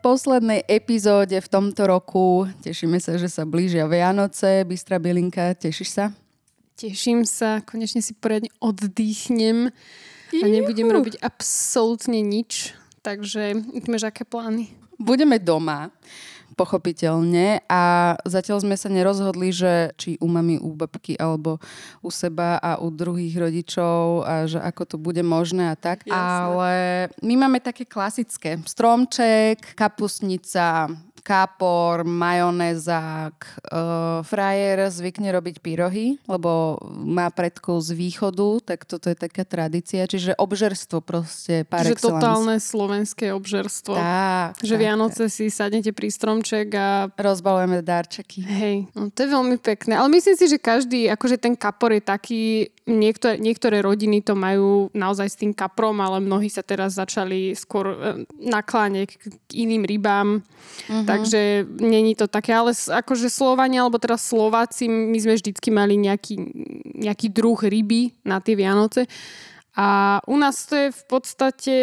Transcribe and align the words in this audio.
poslednej 0.00 0.64
epizóde 0.64 1.36
v 1.36 1.48
tomto 1.48 1.84
roku. 1.84 2.48
Tešíme 2.64 2.96
sa, 2.98 3.20
že 3.20 3.28
sa 3.28 3.44
blížia 3.44 3.84
Vianoce. 3.84 4.64
Bystra 4.64 4.96
Bielinka, 4.96 5.52
tešíš 5.52 5.90
sa? 5.92 6.04
Teším 6.80 7.28
sa, 7.28 7.60
konečne 7.60 8.00
si 8.00 8.16
poriadne 8.16 8.48
oddychnem 8.56 9.68
a 10.32 10.44
nebudem 10.48 10.88
robiť 10.88 11.20
absolútne 11.20 12.24
nič. 12.24 12.72
Takže 13.04 13.52
ty 13.84 13.86
máš 13.92 14.08
aké 14.08 14.24
plány? 14.24 14.72
Budeme 14.96 15.36
doma 15.36 15.92
pochopiteľne 16.60 17.64
a 17.64 18.14
zatiaľ 18.28 18.60
sme 18.60 18.76
sa 18.76 18.92
nerozhodli, 18.92 19.48
že 19.48 19.96
či 19.96 20.20
u 20.20 20.28
mami, 20.28 20.60
u 20.60 20.76
babky 20.76 21.16
alebo 21.16 21.56
u 22.04 22.12
seba 22.12 22.60
a 22.60 22.76
u 22.76 22.92
druhých 22.92 23.32
rodičov 23.40 24.28
a 24.28 24.44
že 24.44 24.60
ako 24.60 24.82
to 24.84 24.96
bude 25.00 25.24
možné 25.24 25.72
a 25.72 25.76
tak. 25.80 26.04
Jasne. 26.04 26.20
Ale 26.20 26.72
my 27.24 27.34
máme 27.40 27.64
také 27.64 27.88
klasické. 27.88 28.60
Stromček, 28.68 29.72
kapusnica, 29.72 30.92
kápor, 31.20 32.02
majonezák. 32.04 33.36
Uh, 33.70 34.20
frajer 34.26 34.90
zvykne 34.90 35.30
robiť 35.30 35.60
pyrohy, 35.62 36.18
lebo 36.26 36.80
má 36.90 37.28
predkov 37.30 37.84
z 37.84 37.96
východu, 37.96 38.60
tak 38.64 38.88
toto 38.88 39.08
je 39.08 39.16
taká 39.16 39.44
tradícia. 39.44 40.08
Čiže 40.08 40.36
obžerstvo 40.36 41.04
proste 41.04 41.62
par 41.68 41.84
Čiže 41.84 42.00
excellence. 42.00 42.20
totálne 42.20 42.56
slovenské 42.58 43.26
obžerstvo. 43.36 43.94
Tak. 43.94 44.60
Že 44.64 44.74
tak, 44.76 44.82
Vianoce 44.82 45.24
tak. 45.28 45.34
si 45.34 45.44
sadnete 45.52 45.90
pri 45.92 46.08
stromček 46.08 46.68
a... 46.74 47.12
Rozbalujeme 47.14 47.84
darčeky. 47.84 48.40
Hej, 48.42 48.76
no 48.96 49.12
to 49.12 49.24
je 49.24 49.28
veľmi 49.28 49.56
pekné. 49.60 49.96
Ale 49.96 50.08
myslím 50.12 50.36
si, 50.36 50.46
že 50.48 50.58
každý, 50.58 51.06
akože 51.12 51.36
ten 51.36 51.54
kapor 51.54 51.92
je 51.94 52.02
taký, 52.02 52.42
niektoré, 52.88 53.36
niektoré 53.38 53.84
rodiny 53.84 54.24
to 54.24 54.34
majú 54.34 54.88
naozaj 54.96 55.28
s 55.28 55.36
tým 55.38 55.52
kaprom, 55.54 55.98
ale 56.00 56.18
mnohí 56.22 56.48
sa 56.48 56.64
teraz 56.64 56.96
začali 56.96 57.52
skôr 57.54 57.86
e, 57.92 57.96
nakláňať 58.40 59.18
k 59.20 59.50
iným 59.54 59.84
rybám. 59.86 60.28
Uh-huh. 60.40 61.06
Takže 61.10 61.40
není 61.82 62.14
to 62.14 62.30
také, 62.30 62.54
ale 62.54 62.70
akože 62.70 63.26
Slovania, 63.26 63.82
alebo 63.82 63.98
teraz 63.98 64.22
Slováci, 64.30 64.86
my 64.86 65.18
sme 65.18 65.34
vždycky 65.34 65.74
mali 65.74 65.98
nejaký, 65.98 66.38
nejaký 67.02 67.34
druh 67.34 67.58
ryby 67.58 68.14
na 68.22 68.38
tie 68.38 68.54
Vianoce. 68.54 69.10
A 69.74 70.18
u 70.26 70.36
nás 70.38 70.66
to 70.66 70.78
je 70.78 70.88
v 70.94 71.04
podstate 71.10 71.76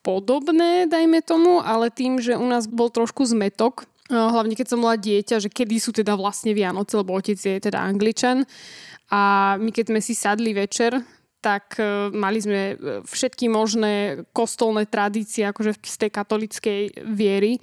podobné, 0.00 0.86
dajme 0.86 1.20
tomu, 1.20 1.58
ale 1.60 1.90
tým, 1.90 2.22
že 2.22 2.38
u 2.38 2.46
nás 2.46 2.70
bol 2.70 2.88
trošku 2.88 3.26
zmetok, 3.26 3.84
hlavne 4.06 4.54
keď 4.54 4.66
som 4.70 4.82
bola 4.82 4.94
dieťa, 4.94 5.42
že 5.42 5.50
kedy 5.50 5.82
sú 5.82 5.90
teda 5.90 6.14
vlastne 6.14 6.54
Vianoce, 6.54 6.94
lebo 6.94 7.18
otec 7.18 7.34
je 7.34 7.58
teda 7.58 7.82
angličan. 7.82 8.46
A 9.10 9.54
my 9.58 9.70
keď 9.74 9.90
sme 9.90 10.00
si 10.02 10.14
sadli 10.14 10.54
večer, 10.54 10.98
tak 11.42 11.78
uh, 11.78 12.10
mali 12.10 12.42
sme 12.42 12.74
všetky 13.06 13.46
možné 13.46 14.26
kostolné 14.34 14.86
tradície, 14.86 15.46
akože 15.46 15.78
z 15.78 15.96
tej 16.06 16.10
katolickej 16.10 16.80
viery 17.06 17.62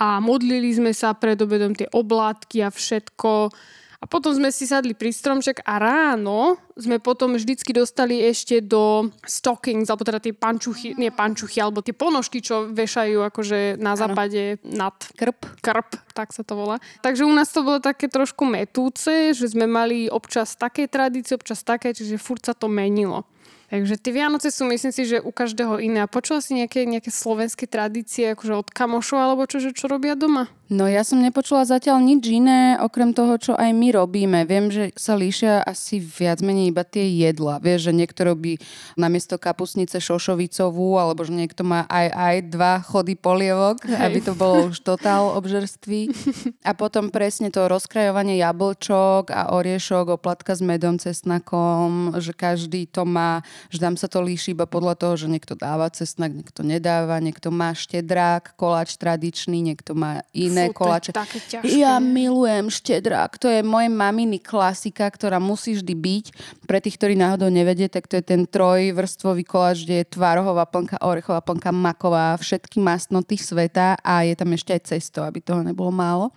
a 0.00 0.16
modlili 0.18 0.72
sme 0.72 0.96
sa 0.96 1.12
pred 1.12 1.36
obedom 1.36 1.76
tie 1.76 1.84
oblátky 1.92 2.64
a 2.64 2.72
všetko. 2.72 3.52
A 4.00 4.08
potom 4.08 4.32
sme 4.32 4.48
si 4.48 4.64
sadli 4.64 4.96
pri 4.96 5.12
stromček 5.12 5.60
a 5.60 5.76
ráno 5.76 6.56
sme 6.72 6.96
potom 7.04 7.36
vždycky 7.36 7.76
dostali 7.76 8.16
ešte 8.24 8.64
do 8.64 9.12
stockings, 9.28 9.92
alebo 9.92 10.08
teda 10.08 10.24
tie 10.24 10.32
pančuchy, 10.32 10.96
nie 10.96 11.12
pančuchy, 11.12 11.60
alebo 11.60 11.84
tie 11.84 11.92
ponožky, 11.92 12.40
čo 12.40 12.72
vešajú 12.72 13.20
akože 13.28 13.76
na 13.76 13.92
západe 14.00 14.56
nad 14.64 14.96
krp. 14.96 15.60
krp, 15.60 16.00
tak 16.16 16.32
sa 16.32 16.40
to 16.40 16.56
volá. 16.56 16.80
Takže 17.04 17.28
u 17.28 17.32
nás 17.36 17.52
to 17.52 17.60
bolo 17.60 17.76
také 17.76 18.08
trošku 18.08 18.48
metúce, 18.48 19.36
že 19.36 19.52
sme 19.52 19.68
mali 19.68 20.08
občas 20.08 20.56
také 20.56 20.88
tradície, 20.88 21.36
občas 21.36 21.60
také, 21.60 21.92
čiže 21.92 22.16
furt 22.16 22.40
sa 22.40 22.56
to 22.56 22.72
menilo. 22.72 23.28
Takže 23.70 24.02
tie 24.02 24.10
Vianoce 24.10 24.50
sú, 24.50 24.66
myslím 24.66 24.90
si, 24.90 25.06
že 25.06 25.22
u 25.22 25.30
každého 25.30 25.78
iné. 25.78 26.02
A 26.02 26.10
počula 26.10 26.42
si 26.42 26.58
nejaké, 26.58 26.82
nejaké 26.90 27.14
slovenské 27.14 27.70
tradície, 27.70 28.34
akože 28.34 28.66
od 28.66 28.68
kamošov, 28.68 29.18
alebo 29.22 29.46
čo, 29.46 29.62
že 29.62 29.70
čo 29.70 29.86
robia 29.86 30.18
doma? 30.18 30.50
No 30.70 30.86
ja 30.86 31.02
som 31.02 31.18
nepočula 31.18 31.66
zatiaľ 31.66 31.98
nič 31.98 32.30
iné, 32.30 32.78
okrem 32.78 33.10
toho, 33.10 33.34
čo 33.42 33.52
aj 33.58 33.74
my 33.74 33.90
robíme. 33.90 34.46
Viem, 34.46 34.70
že 34.70 34.94
sa 34.94 35.18
líšia 35.18 35.66
asi 35.66 35.98
viac 35.98 36.38
menej 36.46 36.70
iba 36.70 36.86
tie 36.86 37.10
jedla. 37.10 37.58
Vieš, 37.58 37.90
že 37.90 37.92
niekto 37.98 38.22
robí 38.22 38.54
namiesto 38.94 39.34
kapusnice 39.34 39.98
šošovicovú, 39.98 40.94
alebo 40.94 41.26
že 41.26 41.34
niekto 41.34 41.66
má 41.66 41.90
aj 41.90 42.06
aj 42.14 42.36
dva 42.54 42.78
chody 42.86 43.18
polievok, 43.18 43.82
Hej. 43.82 43.98
aby 43.98 44.18
to 44.22 44.32
bolo 44.38 44.70
už 44.70 44.78
totál 44.86 45.34
obžerství. 45.34 46.14
A 46.62 46.70
potom 46.70 47.10
presne 47.10 47.50
to 47.50 47.66
rozkrajovanie 47.66 48.38
jablčok 48.38 49.34
a 49.34 49.50
oriešok, 49.50 50.22
oplatka 50.22 50.54
s 50.54 50.62
medom, 50.62 51.02
cesnakom, 51.02 52.14
že 52.22 52.30
každý 52.30 52.86
to 52.86 53.02
má, 53.02 53.42
že 53.74 53.82
tam 53.82 53.98
sa 53.98 54.06
to 54.06 54.22
líši 54.22 54.54
iba 54.54 54.70
podľa 54.70 54.94
toho, 54.94 55.18
že 55.18 55.26
niekto 55.26 55.58
dáva 55.58 55.90
cesnak, 55.90 56.30
niekto 56.30 56.62
nedáva, 56.62 57.18
niekto 57.18 57.50
má 57.50 57.74
štedrák, 57.74 58.54
koláč 58.54 58.94
tradičný, 58.94 59.66
niekto 59.66 59.98
má 59.98 60.22
iné 60.30 60.59
Fú, 60.68 60.84
koláče. 60.84 61.16
Ja 61.64 61.96
milujem 61.96 62.68
štedrák. 62.68 63.40
To 63.40 63.48
je 63.48 63.64
moje 63.64 63.88
maminy 63.88 64.44
klasika, 64.44 65.08
ktorá 65.08 65.40
musí 65.40 65.72
vždy 65.80 65.94
byť. 65.96 66.24
Pre 66.68 66.78
tých, 66.84 67.00
ktorí 67.00 67.16
náhodou 67.16 67.48
nevedie, 67.48 67.88
tak 67.88 68.04
to 68.04 68.20
je 68.20 68.24
ten 68.26 68.44
trojvrstvový 68.44 69.48
koláč, 69.48 69.88
kde 69.88 70.04
je 70.04 70.10
tvárohová 70.12 70.68
plnka, 70.68 71.00
orechová 71.00 71.40
plnka, 71.40 71.70
maková, 71.72 72.36
všetky 72.36 72.82
masnoty 72.82 73.40
sveta 73.40 73.96
a 74.04 74.26
je 74.28 74.36
tam 74.36 74.52
ešte 74.52 74.76
aj 74.76 74.82
cesto, 74.84 75.24
aby 75.24 75.40
toho 75.40 75.64
nebolo 75.64 75.88
málo 75.88 76.34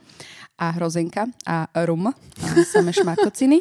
a 0.57 0.69
hrozenka 0.71 1.27
a 1.43 1.67
rum 1.83 2.07
a 2.07 2.13
samé 2.63 2.93
šmakociny. 2.93 3.57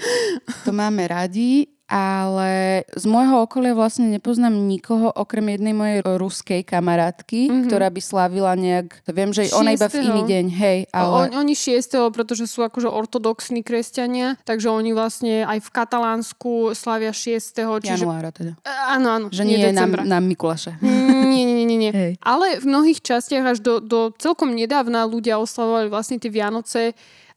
To 0.68 0.70
máme 0.70 1.08
radi 1.08 1.66
ale 1.92 2.82
z 2.96 3.04
môjho 3.04 3.44
okolia 3.44 3.76
vlastne 3.76 4.08
nepoznám 4.08 4.56
nikoho 4.64 5.12
okrem 5.12 5.52
jednej 5.52 5.76
mojej 5.76 6.00
ruskej 6.00 6.64
kamarátky, 6.64 7.52
mm-hmm. 7.52 7.64
ktorá 7.68 7.92
by 7.92 8.00
slávila 8.00 8.56
nejak, 8.56 9.04
viem, 9.12 9.28
že 9.36 9.52
ona 9.52 9.76
iba 9.76 9.92
v 9.92 10.00
iný 10.00 10.24
deň, 10.24 10.46
hej. 10.56 10.78
Ale... 10.88 11.28
On, 11.28 11.44
oni 11.44 11.52
6. 11.52 12.16
pretože 12.16 12.48
sú 12.48 12.64
akože 12.64 12.88
ortodoxní 12.88 13.60
kresťania, 13.60 14.40
takže 14.48 14.72
oni 14.72 14.96
vlastne 14.96 15.44
aj 15.44 15.60
v 15.60 15.68
Katalánsku 15.68 16.72
slavia 16.72 17.12
6. 17.12 17.60
Čiže... 17.60 18.00
Januára 18.00 18.32
teda. 18.32 18.56
Áno, 18.64 19.12
áno. 19.12 19.26
Že 19.28 19.44
nie, 19.44 19.60
nie 19.60 19.68
je 19.68 19.76
na, 19.76 19.84
na 19.84 20.18
Mikuláša. 20.24 20.80
Nie, 21.32 21.48
nie, 21.48 21.64
nie, 21.64 21.78
nie. 21.80 21.92
Hej. 21.96 22.12
Ale 22.20 22.60
v 22.60 22.68
mnohých 22.68 23.00
častiach 23.00 23.56
až 23.56 23.58
do, 23.64 23.80
do 23.80 24.12
celkom 24.20 24.52
nedávna 24.52 25.08
ľudia 25.08 25.40
oslavovali 25.40 25.88
vlastne 25.88 26.20
tie 26.20 26.28
Vianoce 26.28 26.92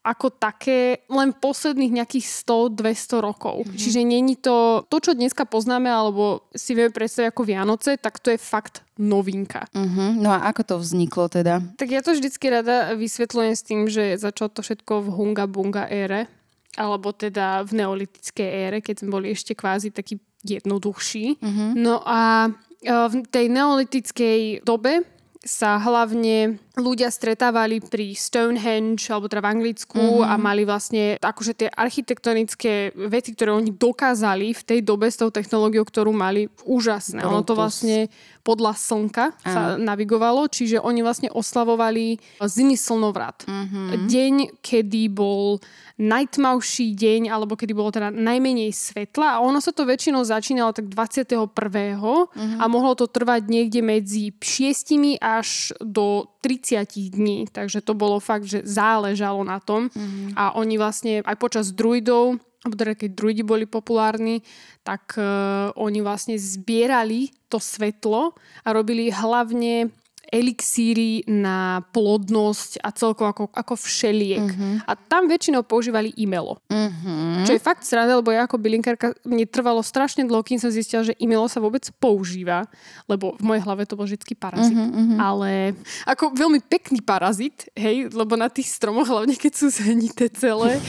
ako 0.06 0.30
také 0.30 1.02
len 1.10 1.34
posledných 1.34 1.98
nejakých 1.98 2.26
100-200 2.46 3.26
rokov. 3.26 3.66
Mm-hmm. 3.66 3.80
Čiže 3.82 4.00
není 4.06 4.38
to, 4.38 4.86
to, 4.86 5.02
čo 5.02 5.18
dneska 5.18 5.50
poznáme, 5.50 5.90
alebo 5.90 6.46
si 6.54 6.78
vieme 6.78 6.94
predstaviť 6.94 7.34
ako 7.34 7.42
Vianoce, 7.42 7.98
tak 7.98 8.22
to 8.22 8.30
je 8.30 8.38
fakt 8.38 8.86
novinka. 9.02 9.66
Mm-hmm. 9.74 10.22
No 10.22 10.30
a 10.30 10.46
ako 10.54 10.62
to 10.62 10.76
vzniklo 10.78 11.26
teda? 11.26 11.58
Tak 11.82 11.90
ja 11.90 12.06
to 12.06 12.14
vždycky 12.14 12.46
rada 12.54 12.94
vysvetľujem 12.94 13.54
s 13.58 13.66
tým, 13.66 13.82
že 13.90 14.22
začalo 14.22 14.54
to 14.54 14.62
všetko 14.62 14.94
v 15.02 15.08
Hunga 15.10 15.50
Bunga 15.50 15.90
ére, 15.90 16.30
alebo 16.78 17.10
teda 17.10 17.66
v 17.66 17.82
neolitickej 17.82 18.50
ére, 18.70 18.78
keď 18.86 19.02
sme 19.02 19.10
boli 19.10 19.34
ešte 19.34 19.58
kvázi 19.58 19.90
taký 19.90 20.22
jednoduchší. 20.46 21.42
Mm-hmm. 21.42 21.70
No 21.82 22.06
a 22.06 22.46
e, 22.46 22.90
v 23.10 23.26
tej 23.26 23.46
neolitickej 23.50 24.62
dobe 24.62 25.02
sa 25.42 25.82
hlavne 25.82 26.62
ľudia 26.76 27.10
stretávali 27.12 27.80
pri 27.80 28.14
Stonehenge, 28.16 29.08
alebo 29.10 29.32
teda 29.32 29.44
v 29.44 29.52
Anglicku 29.52 30.00
mm-hmm. 30.00 30.30
a 30.30 30.34
mali 30.36 30.64
vlastne 30.68 31.16
akože 31.20 31.54
tie 31.66 31.70
architektonické 31.72 32.92
veci, 32.96 33.32
ktoré 33.32 33.56
oni 33.56 33.72
dokázali 33.72 34.52
v 34.52 34.62
tej 34.64 34.80
dobe 34.84 35.08
s 35.08 35.20
tou 35.20 35.32
technológiou, 35.32 35.88
ktorú 35.88 36.12
mali, 36.12 36.52
úžasné. 36.68 37.24
Brutus. 37.24 37.32
Ono 37.32 37.48
to 37.48 37.54
vlastne 37.56 37.98
podľa 38.46 38.78
slnka 38.78 39.26
Aha. 39.42 39.50
sa 39.50 39.62
navigovalo, 39.80 40.46
čiže 40.46 40.78
oni 40.78 41.02
vlastne 41.02 41.34
oslavovali 41.34 42.22
zimný 42.46 42.78
slnovrat. 42.78 43.48
Mm-hmm. 43.50 44.06
Deň, 44.06 44.34
kedy 44.62 45.10
bol 45.10 45.58
najtmavší 45.96 46.92
deň, 46.92 47.32
alebo 47.32 47.56
kedy 47.56 47.72
bolo 47.72 47.90
teda 47.90 48.12
najmenej 48.12 48.76
svetla 48.76 49.40
a 49.40 49.42
ono 49.42 49.64
sa 49.64 49.72
to 49.72 49.88
väčšinou 49.88 50.28
začínalo 50.28 50.76
tak 50.76 50.92
21. 50.92 51.48
Mm-hmm. 51.48 52.60
a 52.60 52.66
mohlo 52.68 52.94
to 53.00 53.08
trvať 53.08 53.48
niekde 53.48 53.80
medzi 53.80 54.36
6 54.36 55.24
až 55.24 55.72
do 55.80 56.28
30 56.44 56.65
dní, 57.14 57.46
takže 57.52 57.86
to 57.86 57.94
bolo 57.94 58.18
fakt, 58.18 58.50
že 58.50 58.66
záležalo 58.66 59.46
na 59.46 59.62
tom 59.62 59.94
mm-hmm. 59.94 60.34
a 60.34 60.58
oni 60.58 60.76
vlastne 60.82 61.14
aj 61.22 61.38
počas 61.38 61.70
druidov 61.70 62.42
teda 62.66 62.98
keď 62.98 63.10
druidi 63.14 63.46
boli 63.46 63.70
populárni, 63.70 64.42
tak 64.82 65.14
uh, 65.22 65.70
oni 65.78 66.02
vlastne 66.02 66.34
zbierali 66.34 67.30
to 67.46 67.62
svetlo 67.62 68.34
a 68.66 68.68
robili 68.74 69.14
hlavne 69.14 69.94
elixíry 70.32 71.24
na 71.30 71.86
plodnosť 71.94 72.82
a 72.82 72.90
celkovo 72.92 73.28
ako, 73.30 73.44
ako 73.54 73.74
všeliek. 73.78 74.46
Uh-huh. 74.46 74.82
A 74.86 74.98
tam 74.98 75.30
väčšinou 75.30 75.62
používali 75.64 76.12
imelo. 76.18 76.58
Uh-huh. 76.68 77.46
Čo 77.46 77.54
je 77.54 77.62
fakt 77.62 77.86
sranda, 77.86 78.18
lebo 78.18 78.34
ja 78.34 78.50
ako 78.50 78.58
bylinkárka, 78.58 79.14
mne 79.24 79.46
trvalo 79.46 79.86
strašne 79.86 80.26
dlho, 80.26 80.42
kým 80.42 80.58
som 80.58 80.74
zistila, 80.74 81.06
že 81.06 81.14
imelo 81.22 81.46
sa 81.46 81.62
vôbec 81.62 81.86
používa, 82.02 82.66
lebo 83.06 83.38
v 83.38 83.44
mojej 83.46 83.64
hlave 83.64 83.86
to 83.86 83.94
bol 83.94 84.10
vždy 84.10 84.34
parazit. 84.34 84.74
Uh-huh. 84.74 85.18
Ale 85.22 85.78
ako 86.10 86.34
veľmi 86.34 86.60
pekný 86.66 87.00
parazit, 87.06 87.70
hej, 87.78 88.10
lebo 88.10 88.34
na 88.34 88.50
tých 88.50 88.74
stromoch, 88.74 89.06
hlavne 89.06 89.38
keď 89.38 89.54
sú 89.54 89.68
zhenité 89.70 90.28
celé, 90.34 90.82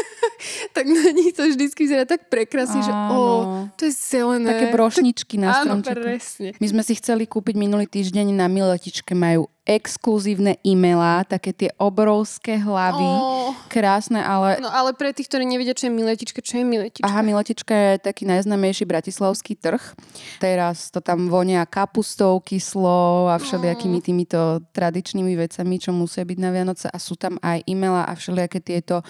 tak 0.76 0.86
na 0.86 1.10
nich 1.10 1.34
to 1.34 1.42
vždycky 1.42 1.88
vyzerá 1.88 2.04
tak 2.06 2.30
prekrásne, 2.30 2.82
že 2.84 2.92
o, 2.92 3.66
to 3.74 3.88
je 3.88 3.92
zelené. 3.94 4.48
Také 4.48 4.66
brošničky 4.70 5.36
na 5.40 5.64
Áno, 5.64 5.80
presne. 5.82 6.54
My 6.58 6.66
sme 6.68 6.82
si 6.84 6.94
chceli 6.98 7.26
kúpiť 7.26 7.54
minulý 7.58 7.88
týždeň 7.88 8.34
na 8.36 8.46
Miletičke, 8.78 9.10
majú 9.10 9.50
exkluzívne 9.68 10.56
e-mailá, 10.64 11.28
také 11.28 11.52
tie 11.52 11.70
obrovské 11.76 12.56
hlavy, 12.56 13.04
oh. 13.04 13.52
krásne, 13.68 14.24
ale... 14.24 14.56
No 14.64 14.72
ale 14.72 14.96
pre 14.96 15.12
tých, 15.12 15.28
ktorí 15.28 15.44
nevedia, 15.44 15.76
čo 15.76 15.86
je 15.86 15.94
Miletička, 15.94 16.40
čo 16.40 16.56
je 16.56 16.64
Miletička? 16.64 17.04
Aha, 17.04 17.20
Miletička 17.20 17.76
je 17.76 17.92
taký 18.00 18.24
najznamejší 18.24 18.88
bratislavský 18.88 19.60
trh. 19.60 19.92
Teraz 20.40 20.88
to 20.88 21.04
tam 21.04 21.28
vonia 21.28 21.68
kapustou, 21.68 22.40
kyslo 22.40 23.28
a 23.28 23.36
všelijakými 23.36 24.00
týmito 24.00 24.64
tradičnými 24.72 25.36
vecami, 25.36 25.76
čo 25.76 25.92
musia 25.92 26.24
byť 26.24 26.38
na 26.40 26.48
Vianoce 26.48 26.88
a 26.88 26.96
sú 26.96 27.20
tam 27.20 27.36
aj 27.44 27.60
e-maila 27.68 28.08
a 28.08 28.16
všelijaké 28.16 28.64
tieto 28.64 29.04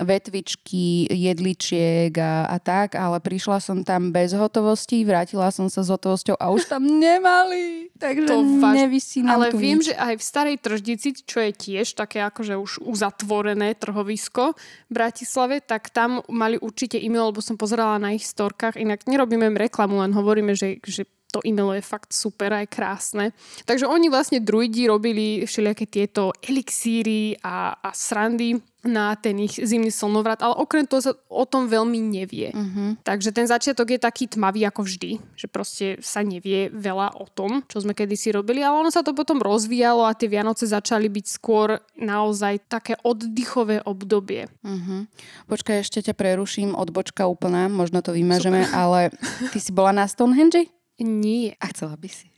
vetvičky, 0.00 1.06
jedličiek 1.12 2.12
a, 2.16 2.48
a 2.48 2.56
tak, 2.56 2.96
ale 2.96 3.20
prišla 3.20 3.60
som 3.60 3.84
tam 3.84 4.08
bez 4.10 4.32
hotovosti, 4.32 5.04
vrátila 5.04 5.52
som 5.52 5.68
sa 5.68 5.84
s 5.84 5.92
hotovosťou 5.92 6.40
a 6.40 6.48
už 6.50 6.72
tam 6.72 6.82
nemali. 6.88 7.92
Takže 8.00 8.24
to 8.24 8.36
nevisí 8.72 9.20
nám 9.20 9.36
Ale 9.36 9.46
viem, 9.52 9.76
nič. 9.76 9.92
že 9.92 9.94
aj 10.00 10.16
v 10.16 10.24
starej 10.24 10.56
trždici, 10.64 11.12
čo 11.12 11.44
je 11.44 11.52
tiež 11.52 11.92
také 11.92 12.24
akože 12.24 12.56
už 12.56 12.72
uzatvorené 12.80 13.76
trhovisko 13.76 14.56
v 14.88 14.92
Bratislave, 14.92 15.60
tak 15.60 15.92
tam 15.92 16.24
mali 16.32 16.56
určite 16.56 16.96
e-mail, 16.96 17.28
lebo 17.28 17.44
som 17.44 17.60
pozerala 17.60 18.00
na 18.00 18.16
ich 18.16 18.24
storkách. 18.24 18.80
Inak 18.80 19.04
nerobíme 19.04 19.52
reklamu, 19.52 20.00
len 20.00 20.16
hovoríme, 20.16 20.56
že, 20.56 20.80
že 20.80 21.04
to 21.30 21.40
e-mailo 21.46 21.72
je 21.78 21.84
fakt 21.86 22.10
super 22.10 22.50
aj 22.50 22.66
krásne. 22.66 23.30
Takže 23.64 23.86
oni 23.86 24.10
vlastne 24.10 24.42
druidi 24.42 24.90
robili 24.90 25.46
všelijaké 25.46 25.86
tieto 25.86 26.34
elixíry 26.42 27.38
a, 27.40 27.78
a 27.78 27.90
srandy 27.94 28.58
na 28.80 29.12
ten 29.12 29.36
ich 29.44 29.60
zimný 29.60 29.92
slnovrat, 29.92 30.40
ale 30.40 30.56
okrem 30.56 30.88
toho 30.88 31.04
sa 31.04 31.12
o 31.28 31.44
tom 31.44 31.68
veľmi 31.68 32.00
nevie. 32.00 32.48
Uh-huh. 32.56 32.96
Takže 33.04 33.28
ten 33.28 33.44
začiatok 33.44 33.92
je 33.92 34.00
taký 34.00 34.24
tmavý 34.24 34.64
ako 34.64 34.88
vždy, 34.88 35.20
že 35.36 35.46
proste 35.52 36.00
sa 36.00 36.24
nevie 36.24 36.72
veľa 36.72 37.20
o 37.20 37.28
tom, 37.28 37.60
čo 37.68 37.84
sme 37.84 37.92
kedysi 37.92 38.32
robili, 38.32 38.64
ale 38.64 38.80
ono 38.80 38.88
sa 38.88 39.04
to 39.04 39.12
potom 39.12 39.44
rozvíjalo 39.44 40.08
a 40.08 40.16
tie 40.16 40.32
Vianoce 40.32 40.64
začali 40.64 41.12
byť 41.12 41.26
skôr 41.28 41.76
naozaj 42.00 42.64
také 42.72 42.96
oddychové 43.04 43.84
obdobie. 43.84 44.48
Uh-huh. 44.64 45.04
Počkaj, 45.44 45.84
ešte 45.84 46.00
ťa 46.00 46.16
preruším, 46.16 46.72
odbočka 46.72 47.28
úplná, 47.28 47.68
možno 47.68 48.00
to 48.00 48.16
vymažeme, 48.16 48.64
Super. 48.64 48.80
ale 48.80 49.00
ty 49.52 49.60
si 49.60 49.76
bola 49.76 49.92
na 49.92 50.08
Stonehenge? 50.08 50.79
Nie. 51.00 51.56
A 51.56 51.72
chcela 51.72 51.96
by 51.96 52.08
si. 52.12 52.28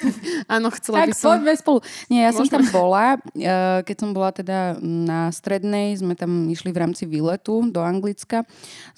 Áno, 0.54 0.74
chcela 0.74 1.06
tak, 1.06 1.08
by 1.10 1.14
som. 1.14 1.38
Tak 1.38 1.58
spolu. 1.62 1.78
Nie, 2.10 2.26
ja 2.26 2.30
Možno. 2.34 2.38
som 2.42 2.46
tam 2.50 2.64
bola. 2.74 3.16
Eh, 3.38 3.80
keď 3.86 3.96
som 3.96 4.10
bola 4.10 4.30
teda 4.34 4.74
na 4.82 5.30
strednej, 5.30 5.94
sme 5.94 6.18
tam 6.18 6.50
išli 6.50 6.74
v 6.74 6.82
rámci 6.82 7.06
výletu 7.06 7.62
do 7.70 7.78
Anglicka 7.78 8.42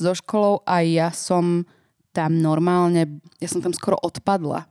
so 0.00 0.16
školou 0.16 0.64
a 0.64 0.80
ja 0.80 1.12
som 1.12 1.68
tam 2.10 2.40
normálne, 2.40 3.20
ja 3.38 3.46
som 3.46 3.62
tam 3.62 3.70
skoro 3.70 3.94
odpadla 4.00 4.66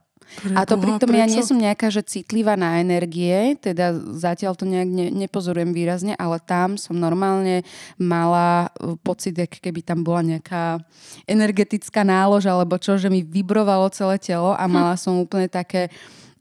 a 0.54 0.62
to 0.64 0.78
pritom 0.78 1.10
ja 1.12 1.26
nie 1.26 1.42
som 1.42 1.58
nejaká, 1.58 1.90
že 1.90 2.06
citlivá 2.06 2.54
na 2.54 2.78
energie, 2.78 3.58
teda 3.58 3.92
zatiaľ 4.14 4.54
to 4.56 4.64
nejak 4.64 4.88
ne, 4.88 5.06
nepozorujem 5.26 5.74
výrazne, 5.74 6.14
ale 6.16 6.38
tam 6.40 6.78
som 6.78 6.96
normálne 6.96 7.66
mala 7.98 8.70
e, 8.78 8.94
pocit, 9.02 9.36
ak 9.36 9.60
keby 9.60 9.82
tam 9.82 10.06
bola 10.06 10.22
nejaká 10.22 10.80
energetická 11.26 12.06
nálož 12.06 12.46
alebo 12.46 12.78
čo, 12.78 12.96
že 12.96 13.10
mi 13.10 13.26
vibrovalo 13.26 13.90
celé 13.92 14.16
telo 14.22 14.54
a 14.54 14.64
hm. 14.64 14.72
mala 14.72 14.94
som 14.96 15.18
úplne 15.18 15.50
také 15.50 15.90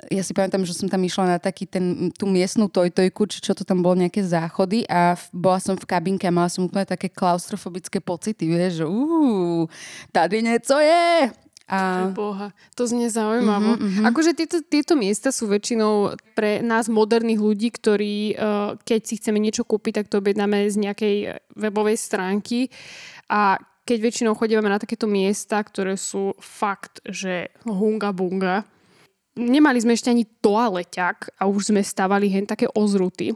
ja 0.07 0.23
si 0.23 0.31
pamätám, 0.31 0.63
že 0.63 0.71
som 0.71 0.87
tam 0.87 1.03
išla 1.03 1.35
na 1.35 1.37
taký 1.43 1.67
ten, 1.67 2.07
tú 2.15 2.23
miestnú 2.23 2.71
tojtojku, 2.71 3.27
či 3.27 3.43
čo 3.43 3.51
to 3.51 3.67
tam 3.67 3.83
bolo, 3.83 3.99
nejaké 3.99 4.23
záchody 4.23 4.87
a 4.87 5.19
bola 5.35 5.59
som 5.59 5.75
v 5.75 5.83
kabinke 5.83 6.23
a 6.23 6.31
mala 6.31 6.47
som 6.47 6.71
úplne 6.71 6.87
také 6.87 7.11
klaustrofobické 7.11 7.99
pocity, 7.99 8.47
vieš, 8.47 8.83
že 8.83 8.85
uh, 8.87 9.67
tady 10.15 10.39
niečo 10.39 10.79
je. 10.79 11.35
A... 11.69 12.09
Boha, 12.09 12.49
to 12.73 12.89
znie 12.89 13.13
zaujímavo. 13.13 13.77
Uh-huh, 13.77 13.85
uh-huh. 13.85 14.09
Akože 14.09 14.33
tieto, 14.33 14.65
tieto 14.65 14.97
miesta 14.97 15.29
sú 15.29 15.45
väčšinou 15.45 16.17
pre 16.33 16.65
nás 16.65 16.89
moderných 16.89 17.37
ľudí, 17.37 17.69
ktorí 17.69 18.33
uh, 18.33 18.73
keď 18.81 19.01
si 19.05 19.21
chceme 19.21 19.37
niečo 19.37 19.61
kúpiť, 19.61 20.01
tak 20.01 20.09
to 20.09 20.17
objednáme 20.17 20.65
z 20.65 20.75
nejakej 20.81 21.15
webovej 21.53 22.01
stránky 22.01 22.73
a 23.29 23.61
keď 23.85 23.97
väčšinou 24.01 24.33
chodíme 24.33 24.65
na 24.65 24.81
takéto 24.81 25.05
miesta, 25.05 25.61
ktoré 25.61 25.93
sú 25.93 26.33
fakt, 26.41 27.05
že 27.05 27.53
hunga 27.65 28.13
bunga, 28.13 28.65
nemali 29.33 29.81
sme 29.81 29.97
ešte 29.97 30.13
ani 30.13 30.25
toaleťak 30.25 31.41
a 31.41 31.49
už 31.49 31.73
sme 31.73 31.81
stavali 31.81 32.29
hen 32.29 32.45
také 32.45 32.69
ozruty. 32.69 33.33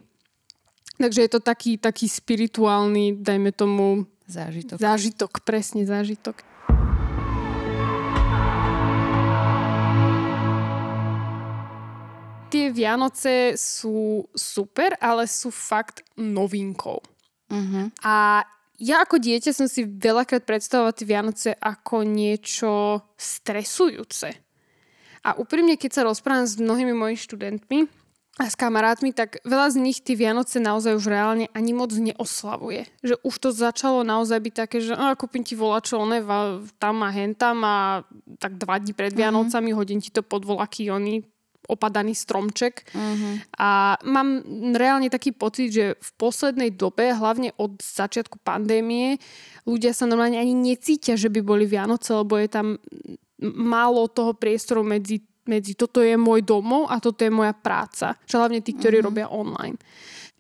Takže 1.02 1.26
je 1.26 1.32
to 1.34 1.42
taký, 1.42 1.82
taký 1.82 2.06
spirituálny, 2.06 3.18
dajme 3.18 3.50
tomu... 3.50 4.06
Zážitok. 4.30 4.78
Zážitok, 4.78 5.32
presne 5.42 5.90
zážitok. 5.90 6.53
Tie 12.54 12.70
Vianoce 12.70 13.58
sú 13.58 14.30
super, 14.38 14.94
ale 15.02 15.26
sú 15.26 15.50
fakt 15.50 16.06
novinkou. 16.14 17.02
Uh-huh. 17.50 17.90
A 18.06 18.46
ja 18.78 19.02
ako 19.02 19.18
dieťa 19.18 19.58
som 19.58 19.66
si 19.66 19.90
veľakrát 19.90 20.46
predstavovala 20.46 20.94
tie 20.94 21.10
Vianoce 21.10 21.50
ako 21.58 22.06
niečo 22.06 23.02
stresujúce. 23.18 24.38
A 25.24 25.34
úprimne, 25.40 25.80
keď 25.80 25.92
sa 25.98 26.06
rozprávam 26.06 26.46
s 26.46 26.60
mnohými 26.60 26.94
mojimi 26.94 27.18
študentmi 27.18 27.80
a 28.42 28.50
s 28.50 28.58
kamarátmi, 28.60 29.16
tak 29.16 29.40
veľa 29.48 29.72
z 29.72 29.78
nich 29.80 30.04
tie 30.04 30.20
Vianoce 30.20 30.60
naozaj 30.60 31.00
už 31.00 31.06
reálne 31.10 31.48
ani 31.56 31.72
moc 31.72 31.96
neoslavuje. 31.96 32.90
Že 33.06 33.16
už 33.24 33.36
to 33.40 33.50
začalo 33.56 34.04
naozaj 34.04 34.36
byť 34.42 34.54
také, 34.68 34.78
že 34.84 34.98
a, 34.98 35.16
kúpim 35.16 35.46
ti 35.48 35.56
volačo, 35.56 36.02
one, 36.02 36.20
tam 36.76 36.96
a 37.08 37.10
hen 37.14 37.38
tam 37.38 37.64
a 37.64 38.04
tak 38.38 38.60
dva 38.60 38.78
dní 38.84 38.92
pred 38.94 39.16
mhm. 39.16 39.18
Vianocami 39.18 39.72
mm-hmm. 39.72 39.80
hodím 39.80 40.00
ti 40.04 40.12
to 40.12 40.22
pod 40.22 40.44
volaky 40.44 40.92
oni, 40.92 41.24
opadaný 41.68 42.14
stromček. 42.16 42.88
Uh-huh. 42.92 43.40
A 43.60 43.96
mám 44.04 44.44
reálne 44.76 45.08
taký 45.08 45.32
pocit, 45.32 45.72
že 45.72 45.86
v 45.96 46.10
poslednej 46.20 46.76
dobe, 46.76 47.16
hlavne 47.16 47.56
od 47.56 47.80
začiatku 47.80 48.42
pandémie, 48.44 49.18
ľudia 49.64 49.96
sa 49.96 50.10
normálne 50.10 50.40
ani 50.40 50.54
necítia, 50.54 51.16
že 51.16 51.32
by 51.32 51.40
boli 51.40 51.66
Vianoce, 51.68 52.12
lebo 52.14 52.36
je 52.36 52.50
tam 52.52 52.68
málo 53.44 54.08
toho 54.12 54.36
priestoru 54.36 54.84
medzi, 54.84 55.24
medzi 55.48 55.76
toto 55.76 56.00
je 56.00 56.16
môj 56.16 56.44
domov 56.44 56.88
a 56.88 57.00
toto 57.04 57.24
je 57.24 57.32
moja 57.32 57.52
práca. 57.56 58.16
Čo 58.28 58.44
hlavne 58.44 58.64
tí, 58.64 58.76
ktorí 58.76 59.00
uh-huh. 59.00 59.10
robia 59.12 59.28
online. 59.32 59.80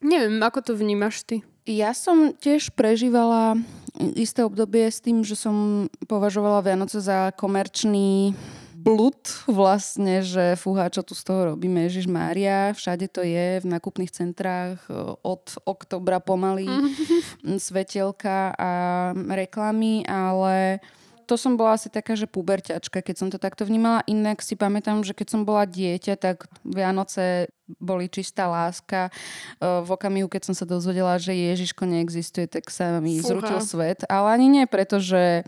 Neviem, 0.03 0.39
ako 0.43 0.59
to 0.59 0.71
vnímaš 0.75 1.23
ty? 1.23 1.43
Ja 1.63 1.95
som 1.95 2.35
tiež 2.35 2.75
prežívala 2.75 3.55
isté 4.19 4.43
obdobie 4.43 4.91
s 4.91 4.99
tým, 4.99 5.23
že 5.23 5.39
som 5.39 5.87
považovala 6.11 6.59
Vianoce 6.59 6.99
za 6.99 7.31
komerčný 7.39 8.35
blud 8.83 9.47
vlastne, 9.47 10.19
že 10.19 10.59
fúha, 10.59 10.91
čo 10.91 10.99
tu 11.07 11.15
z 11.15 11.23
toho 11.23 11.55
robíme, 11.55 11.87
Ježiš 11.87 12.11
Mária, 12.11 12.75
všade 12.75 13.07
to 13.07 13.23
je, 13.23 13.63
v 13.63 13.67
nákupných 13.71 14.11
centrách 14.11 14.83
e, 14.91 15.15
od 15.23 15.43
oktobra 15.63 16.19
pomaly 16.19 16.67
mm. 16.67 17.57
svetelka 17.63 18.51
a 18.59 18.71
reklamy, 19.15 20.03
ale 20.03 20.83
to 21.33 21.41
som 21.41 21.57
bola 21.57 21.73
asi 21.73 21.89
taká, 21.89 22.13
že 22.13 22.29
puberťačka, 22.29 23.01
keď 23.01 23.15
som 23.17 23.27
to 23.33 23.41
takto 23.41 23.65
vnímala. 23.65 24.05
Inak 24.05 24.45
si 24.45 24.53
pamätám, 24.53 25.01
že 25.01 25.17
keď 25.17 25.33
som 25.33 25.41
bola 25.49 25.65
dieťa, 25.65 26.13
tak 26.13 26.45
Vianoce 26.61 27.49
boli 27.81 28.05
čistá 28.05 28.45
láska. 28.45 29.09
V 29.57 29.89
okamihu, 29.89 30.29
keď 30.29 30.53
som 30.53 30.53
sa 30.53 30.69
dozvedela, 30.69 31.17
že 31.17 31.33
Ježiško 31.33 31.89
neexistuje, 31.89 32.45
tak 32.45 32.69
sa 32.69 33.01
mi 33.01 33.17
Fúha. 33.17 33.33
zrutil 33.33 33.59
svet. 33.65 34.05
Ale 34.05 34.37
ani 34.37 34.61
nie, 34.61 34.65
pretože 34.69 35.41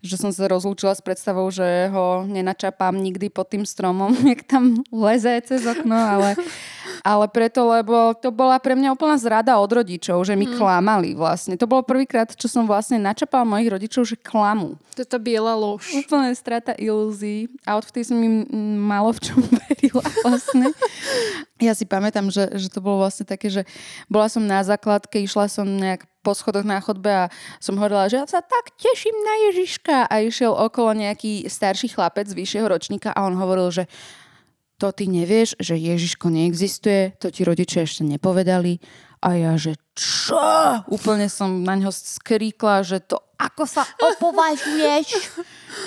že 0.00 0.16
som 0.16 0.32
sa 0.32 0.48
rozlúčila 0.48 0.96
s 0.96 1.04
predstavou, 1.04 1.44
že 1.52 1.92
ho 1.92 2.24
nenačapám 2.24 2.96
nikdy 2.96 3.28
pod 3.28 3.52
tým 3.52 3.68
stromom, 3.68 4.12
jak 4.32 4.44
tam 4.48 4.80
leze 4.92 5.40
cez 5.44 5.64
okno, 5.64 5.96
ale, 5.96 6.36
ale 7.00 7.26
preto, 7.32 7.64
lebo 7.68 8.12
to 8.16 8.28
bola 8.28 8.60
pre 8.60 8.76
mňa 8.76 8.92
úplná 8.92 9.16
zrada 9.16 9.56
od 9.56 9.70
rodičov, 9.70 10.22
že 10.24 10.36
mi 10.36 10.48
mm. 10.48 10.56
klamali 10.56 11.16
vlastne. 11.16 11.56
To 11.56 11.68
bolo 11.68 11.84
prvýkrát, 11.84 12.32
čo 12.32 12.46
som 12.46 12.68
vlastne 12.68 13.00
načapala 13.00 13.48
mojich 13.48 13.72
rodičov, 13.72 14.02
že 14.04 14.16
klamu. 14.20 14.76
To 14.96 15.02
je 15.04 15.08
tá 15.08 15.16
biela 15.16 15.56
lož. 15.56 15.88
Úplne 15.96 16.32
strata 16.36 16.76
ilúzií. 16.76 17.48
A 17.64 17.80
odvtedy 17.80 18.04
som 18.04 18.18
im 18.20 18.44
málo 18.84 19.16
v 19.16 19.20
čom 19.32 19.40
verila 19.64 20.04
vlastne. 20.22 20.72
Ja 21.60 21.72
si 21.76 21.84
pamätám, 21.84 22.28
že, 22.32 22.48
že 22.56 22.68
to 22.72 22.84
bolo 22.84 23.04
vlastne 23.04 23.24
také, 23.28 23.48
že 23.52 23.62
bola 24.08 24.28
som 24.28 24.44
na 24.44 24.60
základke, 24.64 25.20
išla 25.20 25.48
som 25.48 25.68
nejak 25.68 26.08
po 26.20 26.36
schodoch 26.36 26.68
na 26.68 26.80
chodbe 26.84 27.08
a 27.08 27.32
som 27.58 27.80
hovorila, 27.80 28.08
že 28.12 28.20
ja 28.20 28.26
sa 28.28 28.44
tak 28.44 28.76
teším 28.76 29.16
na 29.24 29.34
Ježiška 29.50 29.96
a 30.04 30.14
išiel 30.20 30.52
okolo 30.52 30.92
nejaký 30.92 31.48
starší 31.48 31.96
chlapec 31.96 32.28
z 32.28 32.36
vyššieho 32.36 32.68
ročníka 32.68 33.08
a 33.16 33.24
on 33.24 33.40
hovoril, 33.40 33.72
že 33.72 33.84
to 34.80 34.88
ty 34.96 35.04
nevieš, 35.04 35.60
že 35.60 35.76
Ježiško 35.76 36.32
neexistuje, 36.32 37.20
to 37.20 37.28
ti 37.28 37.44
rodičia 37.44 37.84
ešte 37.84 38.08
nepovedali. 38.08 38.80
A 39.20 39.36
ja, 39.36 39.52
že 39.60 39.76
čo? 39.92 40.40
Úplne 40.88 41.28
som 41.28 41.60
na 41.60 41.76
ňo 41.76 41.92
skríkla, 41.92 42.80
že 42.80 43.04
to 43.04 43.20
ako 43.36 43.68
sa 43.68 43.84
opovažuješ? 44.00 45.36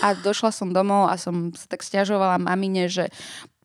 A 0.06 0.14
došla 0.14 0.54
som 0.54 0.70
domov 0.70 1.10
a 1.10 1.18
som 1.18 1.50
sa 1.54 1.66
tak 1.66 1.82
stiažovala 1.82 2.42
mamine, 2.42 2.86
že 2.86 3.10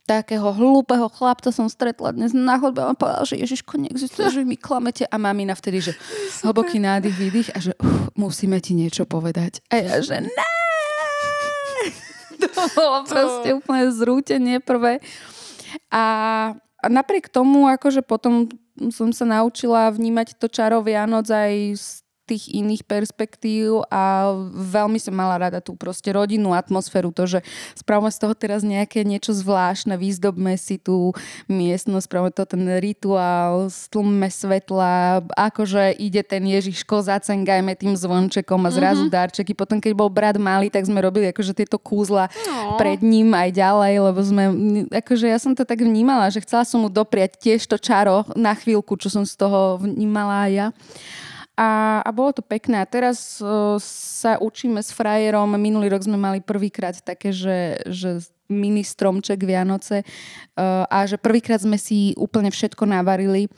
takého 0.08 0.49
hlúpeho 0.56 1.12
chlapca 1.12 1.52
som 1.52 1.68
stretla 1.68 2.16
dnes 2.16 2.32
na 2.32 2.56
chodbe 2.56 2.80
a 2.80 2.97
povedal, 2.97 3.28
že 3.28 3.37
Ježiško 3.44 3.76
neexistuje, 3.76 4.32
že 4.32 4.49
mi 4.49 4.56
klamete 4.56 5.04
a 5.04 5.16
mamina 5.20 5.52
vtedy, 5.52 5.85
že 5.85 5.92
hlboký 6.40 6.80
nádych, 6.80 7.16
výdych 7.16 7.49
a 7.52 7.58
že 7.61 7.76
uh, 7.76 8.08
musíme 8.16 8.56
ti 8.64 8.73
niečo 8.73 9.04
povedať. 9.04 9.61
A 9.68 9.85
ja, 9.85 10.00
že 10.00 10.25
ne! 10.25 10.57
To 12.57 12.62
bolo 12.75 12.99
proste 13.04 13.49
úplne 13.59 13.90
zrútenie 13.90 14.59
prvé. 14.62 15.02
A 15.90 16.02
napriek 16.87 17.28
tomu, 17.28 17.66
akože 17.66 18.07
potom 18.07 18.49
som 18.95 19.11
sa 19.11 19.26
naučila 19.26 19.90
vnímať 19.90 20.38
to 20.38 20.47
čaro 20.47 20.80
Vianoc 20.80 21.26
aj 21.26 21.54
z 21.75 21.87
tých 22.28 22.52
iných 22.52 22.85
perspektív 22.85 23.88
a 23.88 24.37
veľmi 24.52 25.00
som 25.00 25.16
mala 25.16 25.49
rada 25.49 25.64
tú 25.64 25.73
proste 25.73 26.12
rodinnú 26.12 26.52
atmosféru, 26.52 27.08
to, 27.08 27.25
že 27.25 27.40
spravíme 27.73 28.12
z 28.12 28.18
toho 28.20 28.35
teraz 28.37 28.61
nejaké 28.61 29.00
niečo 29.08 29.32
zvláštne, 29.32 29.97
výzdobme 29.97 30.52
si 30.61 30.76
tú 30.76 31.16
miestnosť, 31.49 32.04
spravíme 32.04 32.32
to 32.37 32.44
ten 32.44 32.64
rituál, 32.76 33.73
stlmme 33.73 34.28
svetla, 34.28 35.25
akože 35.32 35.97
ide 35.97 36.20
ten 36.20 36.44
Ježiško, 36.44 37.00
zacengajme 37.08 37.73
tým 37.73 37.97
zvončekom 37.97 38.61
a 38.68 38.70
zrazu 38.70 39.08
mm-hmm. 39.08 39.16
darčeky. 39.16 39.52
Potom, 39.56 39.80
keď 39.80 39.92
bol 39.97 40.12
brat 40.12 40.37
malý, 40.37 40.68
tak 40.68 40.85
sme 40.85 41.00
robili 41.00 41.32
akože 41.32 41.56
tieto 41.56 41.80
kúzla 41.80 42.28
no. 42.28 42.76
pred 42.76 43.00
ním 43.00 43.32
aj 43.32 43.50
ďalej, 43.56 43.94
lebo 44.04 44.20
sme, 44.20 44.44
akože 44.92 45.26
ja 45.30 45.38
som 45.40 45.56
to 45.56 45.64
tak 45.64 45.80
vnímala, 45.80 46.28
že 46.28 46.44
chcela 46.44 46.68
som 46.68 46.85
mu 46.85 46.92
dopriať 46.92 47.40
tiež 47.40 47.64
to 47.64 47.80
čaro 47.80 48.28
na 48.37 48.52
chvíľku, 48.52 48.99
čo 49.00 49.08
som 49.08 49.25
z 49.25 49.35
toho 49.38 49.80
vnímala 49.80 50.49
aj 50.49 50.52
ja. 50.52 50.66
A, 51.58 51.98
a 52.06 52.10
bolo 52.14 52.30
to 52.30 52.42
pekné. 52.46 52.78
A 52.78 52.86
teraz 52.86 53.42
uh, 53.42 53.74
sa 53.82 54.38
učíme 54.38 54.78
s 54.78 54.94
frajerom. 54.94 55.58
Minulý 55.58 55.90
rok 55.90 56.06
sme 56.06 56.14
mali 56.14 56.38
prvýkrát 56.38 56.94
také, 57.02 57.34
že, 57.34 57.82
že 57.90 58.22
mini 58.46 58.86
stromček 58.86 59.42
Vianoce 59.42 60.06
uh, 60.06 60.86
a 60.86 61.02
že 61.10 61.18
prvýkrát 61.18 61.58
sme 61.58 61.74
si 61.74 62.14
úplne 62.14 62.54
všetko 62.54 62.86
navarili. 62.86 63.50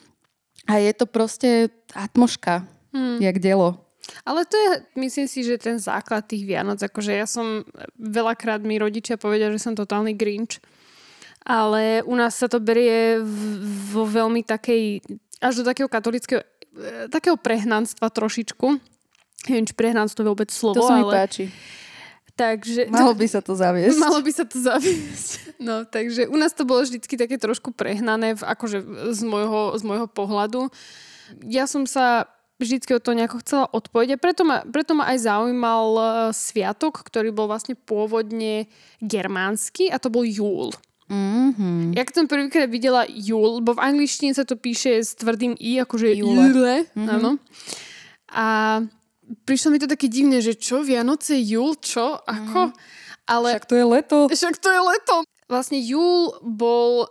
A 0.65 0.81
je 0.81 0.93
to 0.97 1.05
proste 1.05 1.69
atmoška, 1.93 2.65
hmm. 2.97 3.21
jak 3.21 3.37
dielo. 3.37 3.85
Ale 4.25 4.49
to 4.49 4.57
je, 4.57 4.71
myslím 4.97 5.29
si, 5.29 5.45
že 5.45 5.61
ten 5.61 5.77
základ 5.79 6.25
tých 6.25 6.49
Vianoc, 6.49 6.81
akože 6.81 7.13
ja 7.15 7.29
som, 7.29 7.63
veľakrát 8.01 8.65
mi 8.65 8.81
rodičia 8.81 9.21
povedia, 9.21 9.53
že 9.53 9.61
som 9.61 9.77
totálny 9.77 10.17
grinch, 10.17 10.59
ale 11.45 12.05
u 12.05 12.15
nás 12.17 12.37
sa 12.37 12.51
to 12.51 12.61
berie 12.61 13.23
vo 13.93 14.05
veľmi 14.05 14.45
takej, 14.45 15.01
až 15.41 15.63
do 15.63 15.65
takého 15.65 15.89
katolického 15.89 16.43
takého 17.11 17.37
prehnanstva 17.37 18.11
trošičku. 18.11 18.67
Neviem, 19.49 19.67
či 19.67 19.75
prehnanstvo 19.75 20.23
je 20.23 20.29
vôbec 20.29 20.51
slovo, 20.53 20.85
To 20.85 20.89
sa 20.89 21.01
mi 21.01 21.05
ale... 21.07 21.15
páči. 21.25 21.45
Takže, 22.41 22.89
malo 22.89 23.13
by 23.13 23.27
sa 23.29 23.45
to 23.45 23.53
zaviesť. 23.53 24.01
Malo 24.09 24.25
by 24.25 24.33
sa 24.33 24.49
to 24.49 24.57
zaviesť. 24.57 25.61
No, 25.61 25.85
takže 25.85 26.25
u 26.25 26.37
nás 26.41 26.57
to 26.57 26.65
bolo 26.65 26.81
vždycky 26.81 27.21
také 27.21 27.37
trošku 27.37 27.69
prehnané, 27.77 28.33
v, 28.33 28.41
akože 28.41 28.81
z 29.13 29.21
môjho, 29.29 29.77
z 29.77 29.83
môjho 29.85 30.09
pohľadu. 30.09 30.73
Ja 31.45 31.69
som 31.69 31.85
sa 31.85 32.33
vždycky 32.57 32.97
o 32.97 33.01
to 33.03 33.13
nejako 33.13 33.45
chcela 33.45 33.69
odpovedať. 33.69 34.17
Preto 34.17 34.49
ma, 34.49 34.65
preto 34.65 34.93
ma 34.97 35.13
aj 35.13 35.29
zaujímal 35.29 35.87
e, 35.97 36.03
sviatok, 36.33 37.05
ktorý 37.05 37.29
bol 37.29 37.45
vlastne 37.49 37.77
pôvodne 37.77 38.73
germánsky 39.05 39.93
a 39.93 40.01
to 40.01 40.09
bol 40.09 40.25
júl. 40.25 40.73
Mm-hmm. 41.11 41.99
Ja 41.99 42.07
keď 42.07 42.15
som 42.15 42.27
prvýkrát 42.31 42.71
videla 42.71 43.03
júl, 43.11 43.59
bo 43.67 43.75
v 43.75 43.83
angličtine 43.83 44.31
sa 44.31 44.47
to 44.47 44.55
píše 44.55 45.03
s 45.03 45.19
tvrdým 45.19 45.59
i, 45.59 45.83
akože 45.83 46.15
júle. 46.15 46.55
júle 46.55 46.75
mm-hmm. 46.87 47.09
áno. 47.11 47.31
A 48.31 48.47
prišlo 49.43 49.75
mi 49.75 49.83
to 49.83 49.91
také 49.91 50.07
divné, 50.07 50.39
že 50.39 50.55
čo, 50.55 50.87
Vianoce, 50.87 51.35
júl, 51.35 51.75
čo, 51.83 52.23
ako? 52.23 52.71
Mm-hmm. 52.71 53.27
Ale, 53.27 53.49
však 53.59 53.67
to 53.67 53.75
je 53.75 53.87
leto. 53.87 54.19
Však 54.31 54.57
to 54.63 54.69
je 54.71 54.81
leto. 54.81 55.17
Vlastne 55.51 55.79
júl 55.83 56.39
bol 56.47 57.11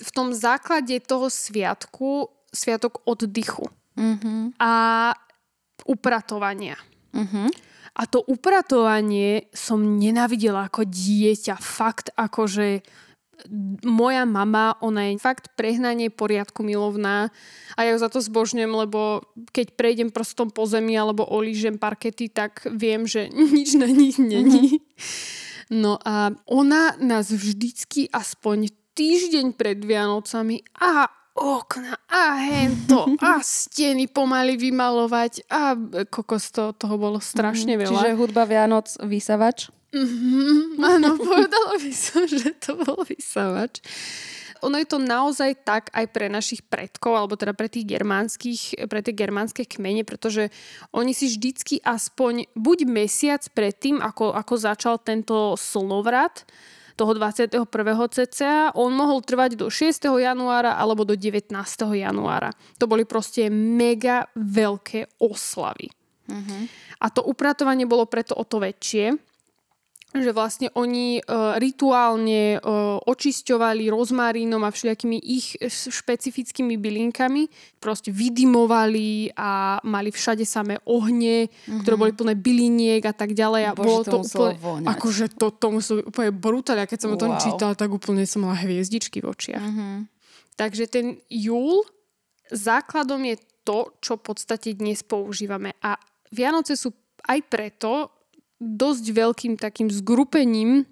v 0.00 0.10
tom 0.10 0.32
základe 0.32 0.96
toho 1.04 1.28
sviatku 1.28 2.32
sviatok 2.48 3.04
oddychu. 3.04 3.68
Mm-hmm. 4.00 4.56
A 4.56 4.72
upratovania. 5.84 6.80
Mm-hmm. 7.12 7.48
A 7.94 8.02
to 8.10 8.26
upratovanie 8.26 9.46
som 9.54 10.00
nenavidela 10.00 10.66
ako 10.66 10.82
dieťa. 10.82 11.60
Fakt 11.62 12.10
akože 12.18 12.82
moja 13.84 14.24
mama, 14.24 14.74
ona 14.80 15.10
je 15.10 15.20
fakt 15.20 15.52
prehnanie 15.54 16.10
poriadku 16.10 16.62
milovná 16.62 17.28
a 17.76 17.80
ja 17.84 17.94
ju 17.94 17.98
za 18.00 18.08
to 18.08 18.20
zbožňujem, 18.20 18.72
lebo 18.72 19.24
keď 19.50 19.76
prejdem 19.76 20.10
prstom 20.10 20.50
po 20.50 20.64
zemi 20.64 20.94
alebo 20.94 21.26
olížem 21.26 21.78
parkety, 21.78 22.30
tak 22.30 22.66
viem, 22.70 23.06
že 23.06 23.28
nič 23.56 23.76
na 23.78 23.86
nich 23.90 24.16
není. 24.16 24.78
Mm-hmm. 24.78 25.52
No 25.72 25.96
a 26.04 26.28
ona 26.44 26.92
nás 27.00 27.32
vždycky 27.32 28.12
aspoň 28.12 28.68
týždeň 28.94 29.56
pred 29.56 29.80
Vianocami 29.80 30.60
a 30.76 31.08
okna 31.34 31.98
a 32.06 32.38
hento 32.38 33.10
a 33.18 33.42
steny 33.42 34.06
pomaly 34.06 34.54
vymalovať 34.54 35.50
a 35.50 35.74
kokos 36.06 36.54
to, 36.54 36.70
toho 36.78 36.94
bolo 36.94 37.18
strašne 37.18 37.74
mhm. 37.74 37.80
veľa. 37.82 37.90
Čiže 37.90 38.18
hudba 38.18 38.46
Vianoc 38.46 38.86
vysavač? 39.02 39.68
Mm-hmm, 39.94 40.82
áno, 40.82 41.14
povedala 41.22 41.78
by 41.78 41.92
som, 41.94 42.26
že 42.26 42.50
to 42.58 42.74
bol 42.74 43.06
vysavač. 43.06 43.78
Ono 44.64 44.80
je 44.80 44.88
to 44.88 44.96
naozaj 44.96 45.60
tak 45.60 45.92
aj 45.92 46.08
pre 46.08 46.32
našich 46.32 46.64
predkov, 46.64 47.14
alebo 47.14 47.36
teda 47.36 47.52
pre 47.52 47.68
tých 47.68 47.84
germánskych, 47.84 48.88
pre 48.88 49.04
tie 49.04 49.12
germánske 49.12 49.68
kmene, 49.68 50.08
pretože 50.08 50.48
oni 50.90 51.12
si 51.12 51.28
vždycky 51.28 51.84
aspoň 51.84 52.48
buď 52.56 52.88
mesiac 52.88 53.44
predtým, 53.52 54.00
ako, 54.00 54.32
ako 54.32 54.54
začal 54.56 54.96
tento 55.04 55.54
slnovrat, 55.60 56.48
toho 56.94 57.10
21. 57.10 57.66
cca, 58.14 58.70
on 58.78 58.94
mohol 58.94 59.18
trvať 59.18 59.58
do 59.58 59.66
6. 59.66 59.98
januára 60.14 60.78
alebo 60.78 61.02
do 61.02 61.18
19. 61.18 61.50
januára. 61.90 62.54
To 62.78 62.86
boli 62.86 63.02
proste 63.02 63.50
mega 63.50 64.30
veľké 64.38 65.18
oslavy. 65.18 65.90
Mm-hmm. 66.30 66.62
A 67.02 67.06
to 67.10 67.26
upratovanie 67.26 67.84
bolo 67.84 68.06
preto 68.06 68.38
o 68.38 68.46
to 68.46 68.62
väčšie, 68.62 69.33
že 70.14 70.30
vlastne 70.30 70.70
oni 70.78 71.18
uh, 71.18 71.58
rituálne 71.58 72.62
uh, 72.62 73.02
očisťovali 73.02 73.90
rozmarínom 73.90 74.62
a 74.62 74.70
všelijakými 74.70 75.18
ich 75.18 75.58
špecifickými 75.66 76.78
bylinkami. 76.78 77.50
Proste 77.82 78.14
vydimovali 78.14 79.34
a 79.34 79.82
mali 79.82 80.14
všade 80.14 80.46
samé 80.46 80.78
ohne, 80.86 81.50
mm-hmm. 81.50 81.82
ktoré 81.82 81.94
boli 81.98 82.12
plné 82.14 82.34
byliniek 82.38 83.02
a 83.02 83.10
tak 83.10 83.34
ďalej. 83.34 83.62
A 83.66 83.72
Bože, 83.74 83.82
bolo 83.82 84.00
to, 84.06 84.18
úplne, 84.22 84.54
voňať. 84.62 84.86
akože 84.94 85.24
to, 85.34 85.46
to 85.50 85.66
muselo 85.74 85.98
úplne 86.06 86.30
brutálne. 86.30 86.86
A 86.86 86.90
keď 86.90 86.98
som 87.02 87.10
wow. 87.10 87.18
o 87.18 87.22
tom 87.26 87.32
čítala, 87.42 87.74
tak 87.74 87.90
úplne 87.90 88.22
som 88.22 88.46
mala 88.46 88.54
hviezdičky 88.62 89.18
v 89.18 89.34
očiach. 89.34 89.66
Mm-hmm. 89.66 89.94
Takže 90.54 90.84
ten 90.86 91.18
júl 91.26 91.82
základom 92.54 93.18
je 93.26 93.36
to, 93.66 93.98
čo 93.98 94.14
v 94.14 94.22
podstate 94.30 94.78
dnes 94.78 95.02
používame. 95.02 95.74
A 95.82 95.98
Vianoce 96.30 96.78
sú 96.78 96.94
aj 97.24 97.40
preto 97.50 98.13
dosť 98.64 99.04
veľkým 99.12 99.54
takým 99.60 99.92
zgrupením 99.92 100.88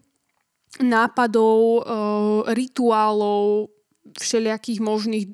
nápadov, 0.80 1.56
e, 1.58 1.80
rituálov, 2.52 3.72
všelijakých 4.16 4.80
možných 4.80 5.26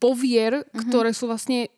povier, 0.00 0.64
uh-huh. 0.64 0.82
ktoré 0.88 1.10
sú 1.14 1.28
vlastne 1.28 1.68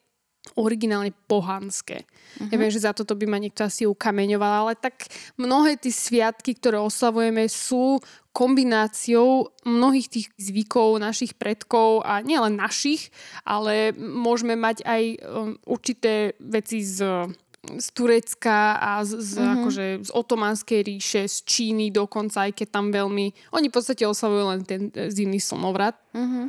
originálne 0.60 1.12
pohanské. 1.24 2.04
Uh-huh. 2.04 2.50
Ja 2.52 2.56
viem, 2.60 2.72
že 2.72 2.84
za 2.84 2.92
toto 2.92 3.16
by 3.16 3.26
ma 3.28 3.38
niekto 3.38 3.64
asi 3.64 3.88
ukameňoval, 3.88 4.52
ale 4.66 4.72
tak 4.76 5.08
mnohé 5.40 5.78
tie 5.78 5.92
sviatky, 5.92 6.56
ktoré 6.58 6.80
oslavujeme, 6.80 7.46
sú 7.48 8.02
kombináciou 8.34 9.54
mnohých 9.62 10.10
tých 10.10 10.26
zvykov 10.34 10.98
našich 10.98 11.38
predkov 11.38 12.02
a 12.02 12.18
nielen 12.18 12.58
našich, 12.58 13.14
ale 13.46 13.94
môžeme 13.94 14.58
mať 14.58 14.82
aj 14.82 15.02
um, 15.22 15.54
určité 15.70 16.34
veci 16.42 16.82
z 16.82 17.30
z 17.78 17.86
Turecka 17.92 18.76
a 18.78 19.04
z, 19.04 19.18
z, 19.20 19.32
mm-hmm. 19.38 19.54
akože, 19.60 19.84
z 20.06 20.10
otomanskej 20.12 20.80
ríše, 20.84 21.22
z 21.28 21.36
Číny 21.44 21.90
dokonca, 21.90 22.46
aj 22.48 22.52
keď 22.52 22.68
tam 22.70 22.86
veľmi... 22.92 23.32
Oni 23.56 23.66
v 23.68 23.74
podstate 23.74 24.04
oslavujú 24.04 24.44
len 24.54 24.62
ten 24.62 24.88
e, 24.92 25.10
zimný 25.10 25.40
slnovrat. 25.40 25.96
Mm-hmm. 26.12 26.44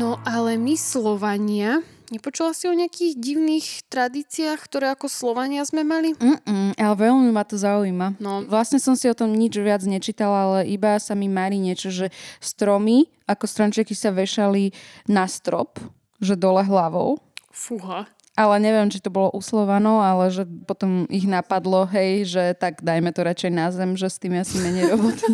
No 0.00 0.16
ale 0.24 0.56
my 0.56 0.74
Slovania 0.80 1.84
Nepočula 2.10 2.50
si 2.50 2.66
o 2.66 2.74
nejakých 2.74 3.14
divných 3.14 3.86
tradíciách, 3.86 4.58
ktoré 4.66 4.90
ako 4.90 5.06
Slovania 5.06 5.62
sme 5.62 5.86
mali? 5.86 6.18
Mm-mm, 6.18 6.74
ale 6.74 6.94
veľmi 6.98 7.30
ma 7.30 7.46
to 7.46 7.54
zaujíma. 7.54 8.18
No. 8.18 8.42
Vlastne 8.50 8.82
som 8.82 8.98
si 8.98 9.06
o 9.06 9.14
tom 9.14 9.30
nič 9.30 9.54
viac 9.54 9.86
nečítala, 9.86 10.50
ale 10.50 10.58
iba 10.74 10.98
sa 10.98 11.14
mi 11.14 11.30
marí 11.30 11.62
niečo, 11.62 11.94
že 11.94 12.10
stromy 12.42 13.06
ako 13.30 13.46
stromčeky 13.46 13.94
sa 13.94 14.10
vešali 14.10 14.74
na 15.06 15.30
strop, 15.30 15.78
že 16.18 16.34
dole 16.34 16.66
hlavou. 16.66 17.22
Fúha. 17.54 18.10
Ale 18.34 18.58
neviem, 18.58 18.90
či 18.90 18.98
to 18.98 19.14
bolo 19.14 19.30
u 19.30 19.38
Slovanov, 19.38 20.02
ale 20.02 20.34
že 20.34 20.42
potom 20.66 21.06
ich 21.06 21.30
napadlo, 21.30 21.86
hej, 21.94 22.26
že 22.26 22.44
tak 22.58 22.82
dajme 22.82 23.14
to 23.14 23.22
radšej 23.22 23.52
na 23.54 23.70
zem, 23.70 23.94
že 23.94 24.10
s 24.10 24.18
tým 24.18 24.34
asi 24.34 24.58
menej 24.58 24.88
roboty. 24.96 25.30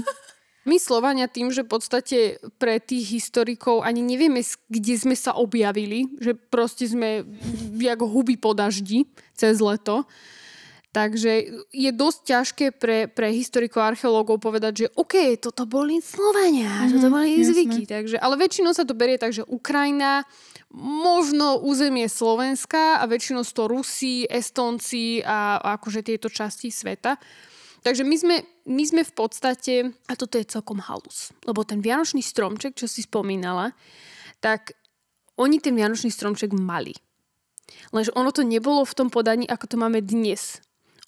My 0.67 0.83
Slovania 0.83 1.31
tým, 1.31 1.55
že 1.55 1.63
v 1.63 1.71
podstate 1.79 2.19
pre 2.59 2.83
tých 2.83 3.07
historikov 3.07 3.87
ani 3.87 4.03
nevieme, 4.03 4.43
kde 4.67 4.95
sme 4.99 5.15
sa 5.15 5.39
objavili, 5.39 6.11
že 6.19 6.35
proste 6.35 6.91
sme 6.91 7.23
jak 7.79 8.03
huby 8.03 8.35
po 8.35 8.51
daždi 8.51 9.07
cez 9.39 9.63
leto, 9.63 10.05
Takže 10.97 11.33
je 11.77 11.91
dosť 11.93 12.21
ťažké 12.25 12.67
pre, 12.73 13.05
pre 13.05 13.29
historikov 13.29 13.85
a 13.85 13.93
archeológov 13.93 14.41
povedať, 14.41 14.73
že 14.73 14.87
OK, 14.97 15.37
toto 15.37 15.69
boli 15.69 16.01
Slovania, 16.01 16.73
mm-hmm, 16.73 16.93
toto 16.97 17.09
boli 17.13 17.37
zvyky. 17.37 17.85
Takže, 17.85 18.17
ale 18.17 18.41
väčšinou 18.41 18.73
sa 18.73 18.89
to 18.89 18.97
berie 18.97 19.21
tak, 19.21 19.37
že 19.37 19.45
Ukrajina, 19.45 20.25
možno 20.73 21.61
územie 21.61 22.09
Slovenska 22.09 22.97
a 22.97 23.05
väčšinou 23.05 23.45
to 23.45 23.69
Rusi, 23.69 24.25
Estonci 24.25 25.21
a, 25.21 25.61
a 25.61 25.77
akože 25.77 26.01
tieto 26.01 26.33
časti 26.33 26.73
sveta. 26.73 27.21
Takže 27.87 28.03
my 28.03 28.17
sme, 28.19 28.37
my 28.67 28.83
sme 28.83 29.03
v 29.07 29.13
podstate, 29.15 29.95
a 30.11 30.13
toto 30.19 30.43
je 30.43 30.51
celkom 30.51 30.83
halus, 30.83 31.31
lebo 31.47 31.63
ten 31.63 31.79
vianočný 31.79 32.19
stromček, 32.19 32.75
čo 32.75 32.91
si 32.91 33.07
spomínala, 33.07 33.71
tak 34.43 34.75
oni 35.39 35.63
ten 35.63 35.79
vianočný 35.79 36.11
stromček 36.11 36.51
mali. 36.51 36.99
Lenže 37.95 38.11
ono 38.19 38.35
to 38.35 38.43
nebolo 38.43 38.83
v 38.83 38.97
tom 38.99 39.07
podaní, 39.07 39.47
ako 39.47 39.71
to 39.71 39.77
máme 39.79 40.03
dnes 40.03 40.67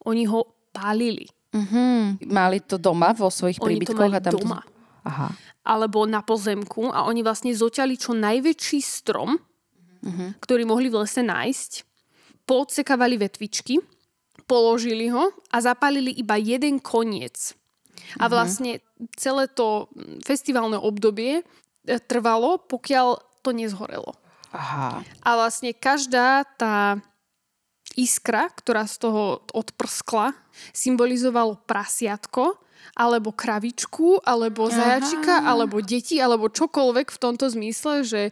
oni 0.09 0.25
ho 0.31 0.47
pálili. 0.71 1.27
Uh-huh. 1.53 2.15
Mali 2.29 2.61
to 2.63 2.77
doma 2.79 3.11
vo 3.17 3.33
svojich 3.33 3.59
oni 3.59 3.81
príbytkoch? 3.81 3.99
Oni 3.99 3.99
to 3.99 4.05
mali 4.05 4.17
a 4.17 4.21
tam 4.23 4.35
doma. 4.37 4.61
To... 4.63 4.69
Aha. 5.09 5.29
Alebo 5.69 6.05
na 6.09 6.21
pozemku 6.25 6.93
a 6.93 7.09
oni 7.09 7.25
vlastne 7.25 7.53
zoťali 7.53 7.97
čo 7.97 8.17
najväčší 8.17 8.81
strom, 8.81 9.37
uh-huh. 9.37 10.29
ktorý 10.41 10.69
mohli 10.69 10.93
v 10.93 11.05
lese 11.05 11.25
nájsť, 11.25 11.73
podsekávali 12.49 13.21
vetvičky, 13.21 13.81
položili 14.49 15.13
ho 15.13 15.31
a 15.53 15.57
zapálili 15.61 16.11
iba 16.17 16.41
jeden 16.41 16.81
koniec. 16.81 17.53
A 18.17 18.33
vlastne 18.33 18.81
celé 19.21 19.45
to 19.53 19.93
festiválne 20.25 20.81
obdobie 20.81 21.41
e, 21.41 21.45
trvalo, 22.01 22.57
pokiaľ 22.65 23.21
to 23.45 23.53
nezhorelo. 23.53 24.17
Aha. 24.57 25.05
A 25.05 25.31
vlastne 25.37 25.77
každá 25.77 26.49
tá 26.57 26.97
iskra, 28.01 28.49
ktorá 28.49 28.89
z 28.89 28.97
toho 29.05 29.45
odprskla, 29.53 30.33
symbolizovalo 30.73 31.61
prasiatko, 31.69 32.57
alebo 32.97 33.35
kravičku, 33.35 34.23
alebo 34.25 34.71
zajačika, 34.71 35.45
Aha. 35.45 35.55
alebo 35.55 35.83
deti, 35.83 36.23
alebo 36.23 36.49
čokoľvek 36.49 37.11
v 37.11 37.19
tomto 37.21 37.47
zmysle, 37.51 38.07
že 38.07 38.23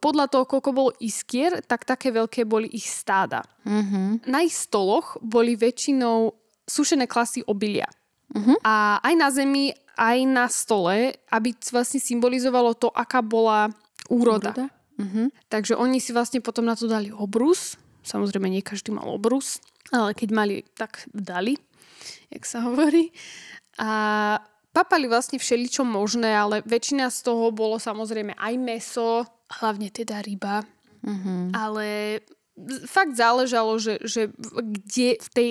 podľa 0.00 0.26
toho, 0.28 0.44
koľko 0.44 0.70
bolo 0.76 0.90
iskier, 1.00 1.64
tak 1.64 1.88
také 1.88 2.12
veľké 2.12 2.44
boli 2.44 2.68
ich 2.68 2.84
stáda. 2.84 3.40
Uh-huh. 3.64 4.20
Na 4.28 4.44
ich 4.44 4.52
stoloch 4.52 5.16
boli 5.24 5.56
väčšinou 5.56 6.36
sušené 6.68 7.08
klasy 7.08 7.40
obilia. 7.48 7.88
Uh-huh. 8.28 8.56
A 8.60 9.00
aj 9.00 9.14
na 9.16 9.28
zemi, 9.32 9.72
aj 9.96 10.18
na 10.28 10.46
stole, 10.52 11.16
aby 11.32 11.56
vlastne 11.72 12.00
symbolizovalo 12.00 12.76
to, 12.76 12.92
aká 12.92 13.24
bola 13.24 13.72
úroda. 14.12 14.52
úroda? 14.52 14.66
Uh-huh. 15.00 15.26
Takže 15.48 15.80
oni 15.80 15.96
si 15.98 16.12
vlastne 16.12 16.44
potom 16.44 16.68
na 16.68 16.76
to 16.76 16.84
dali 16.84 17.08
obrus, 17.08 17.80
Samozrejme, 18.04 18.52
nie 18.52 18.60
každý 18.60 18.92
mal 18.92 19.08
obrus, 19.08 19.64
ale 19.88 20.12
keď 20.12 20.28
mali, 20.28 20.56
tak 20.76 21.08
dali, 21.16 21.56
jak 22.28 22.44
sa 22.44 22.68
hovorí. 22.68 23.08
A 23.80 24.36
papali 24.74 25.06
vlastne 25.06 25.38
všeličo 25.38 25.86
možné, 25.86 26.34
ale 26.34 26.66
väčšina 26.66 27.08
z 27.08 27.18
toho 27.22 27.54
bolo 27.54 27.78
samozrejme 27.78 28.34
aj 28.34 28.54
meso, 28.58 29.22
hlavne 29.62 29.94
teda 29.94 30.18
ryba. 30.20 30.66
Mm-hmm. 31.06 31.54
Ale 31.54 31.86
fakt 32.90 33.14
záležalo, 33.14 33.78
že, 33.78 34.02
že 34.02 34.34
kde 34.58 35.22
v 35.22 35.28
tej 35.30 35.50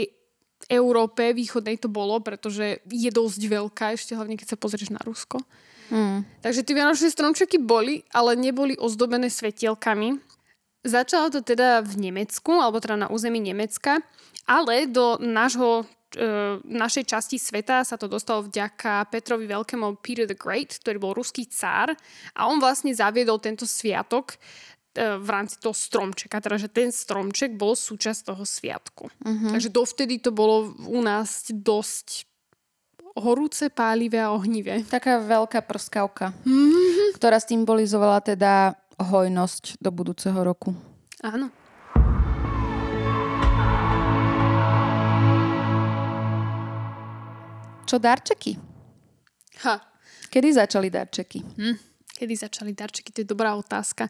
Európe 0.68 1.32
východnej 1.32 1.80
to 1.80 1.88
bolo, 1.88 2.20
pretože 2.20 2.84
je 2.88 3.12
dosť 3.12 3.42
veľká, 3.48 3.86
ešte 3.96 4.16
hlavne 4.16 4.36
keď 4.36 4.56
sa 4.56 4.58
pozrieš 4.60 4.92
na 4.92 5.00
Rusko. 5.04 5.40
Mm. 5.92 6.24
Takže 6.40 6.64
tie 6.64 6.76
vianočné 6.76 7.12
stromčeky 7.12 7.60
boli, 7.60 8.08
ale 8.16 8.40
neboli 8.40 8.80
ozdobené 8.80 9.28
svetielkami, 9.28 10.34
Začalo 10.84 11.32
to 11.32 11.40
teda 11.40 11.80
v 11.80 12.12
Nemecku, 12.12 12.60
alebo 12.60 12.84
teda 12.84 13.08
na 13.08 13.08
území 13.08 13.40
Nemecka, 13.40 14.04
ale 14.44 14.84
do 14.84 15.16
nášho 15.16 15.88
našej 16.64 17.10
časti 17.10 17.38
sveta 17.42 17.82
sa 17.82 17.98
to 17.98 18.06
dostalo 18.06 18.46
vďaka 18.46 19.10
Petrovi 19.10 19.50
Veľkému 19.50 19.98
Peter 20.00 20.30
the 20.30 20.38
Great, 20.38 20.78
ktorý 20.78 20.98
bol 21.02 21.14
ruský 21.18 21.50
cár 21.50 21.94
a 22.38 22.42
on 22.46 22.62
vlastne 22.62 22.94
zaviedol 22.94 23.42
tento 23.42 23.66
sviatok 23.66 24.38
e, 24.38 25.18
v 25.18 25.28
rámci 25.28 25.58
toho 25.58 25.74
stromčeka, 25.74 26.38
teda 26.38 26.62
že 26.62 26.70
ten 26.70 26.94
stromček 26.94 27.58
bol 27.58 27.74
súčasť 27.74 28.30
toho 28.30 28.46
sviatku. 28.46 29.10
Uh-huh. 29.10 29.52
Takže 29.58 29.74
dovtedy 29.74 30.22
to 30.22 30.30
bolo 30.30 30.70
u 30.86 31.02
nás 31.02 31.50
dosť 31.50 32.30
horúce, 33.18 33.70
pálivé 33.70 34.22
a 34.22 34.34
ohnivé. 34.34 34.82
Taká 34.90 35.22
veľká 35.22 35.62
prskavka, 35.66 36.34
mm-hmm. 36.46 37.18
ktorá 37.22 37.38
symbolizovala 37.38 38.26
teda 38.26 38.74
hojnosť 38.98 39.78
do 39.78 39.90
budúceho 39.94 40.38
roku. 40.42 40.74
Áno. 41.22 41.54
Čo 47.94 48.02
darčeky? 48.02 48.58
Ha. 49.62 49.78
Kedy 50.34 50.50
začali 50.50 50.90
darčeky? 50.90 51.46
Hm. 51.46 51.78
Kedy 52.10 52.34
začali 52.34 52.74
darčeky? 52.74 53.14
To 53.14 53.22
je 53.22 53.30
dobrá 53.30 53.54
otázka. 53.54 54.10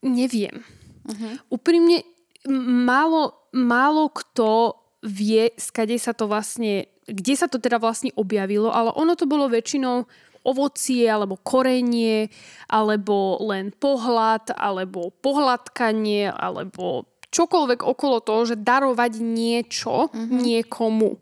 Neviem. 0.00 0.64
Uh-huh. 1.04 1.36
Úprimne, 1.52 2.00
málo, 2.48 3.52
málo 3.52 4.08
kto 4.08 4.80
vie, 5.04 5.52
skade 5.60 6.00
sa 6.00 6.16
to 6.16 6.24
vlastne, 6.24 6.88
kde 7.04 7.36
sa 7.36 7.44
to 7.44 7.60
teda 7.60 7.76
vlastne 7.76 8.08
objavilo, 8.16 8.72
ale 8.72 8.88
ono 8.96 9.12
to 9.20 9.28
bolo 9.28 9.52
väčšinou 9.52 10.08
ovocie 10.48 11.04
alebo 11.04 11.36
korenie, 11.36 12.32
alebo 12.72 13.36
len 13.44 13.68
pohľad, 13.76 14.56
alebo 14.56 15.12
pohľadkanie, 15.20 16.32
alebo 16.32 17.04
čokoľvek 17.28 17.84
okolo 17.84 18.24
toho, 18.24 18.48
že 18.48 18.56
darovať 18.56 19.20
niečo 19.20 20.08
mm-hmm. 20.08 20.40
niekomu. 20.40 21.20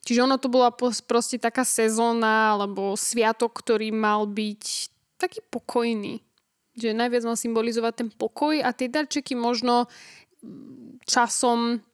Čiže 0.00 0.24
ono 0.24 0.40
to 0.40 0.48
bola 0.48 0.72
proste 1.04 1.36
taká 1.36 1.62
sezóna 1.62 2.56
alebo 2.56 2.96
sviatok, 2.96 3.60
ktorý 3.60 3.92
mal 3.92 4.24
byť 4.24 4.64
taký 5.20 5.44
pokojný. 5.52 6.24
Že 6.74 6.96
najviac 6.96 7.22
mal 7.28 7.36
symbolizovať 7.36 7.92
ten 7.94 8.08
pokoj 8.08 8.56
a 8.64 8.72
tie 8.72 8.88
darčeky 8.88 9.36
možno 9.36 9.86
časom 11.04 11.84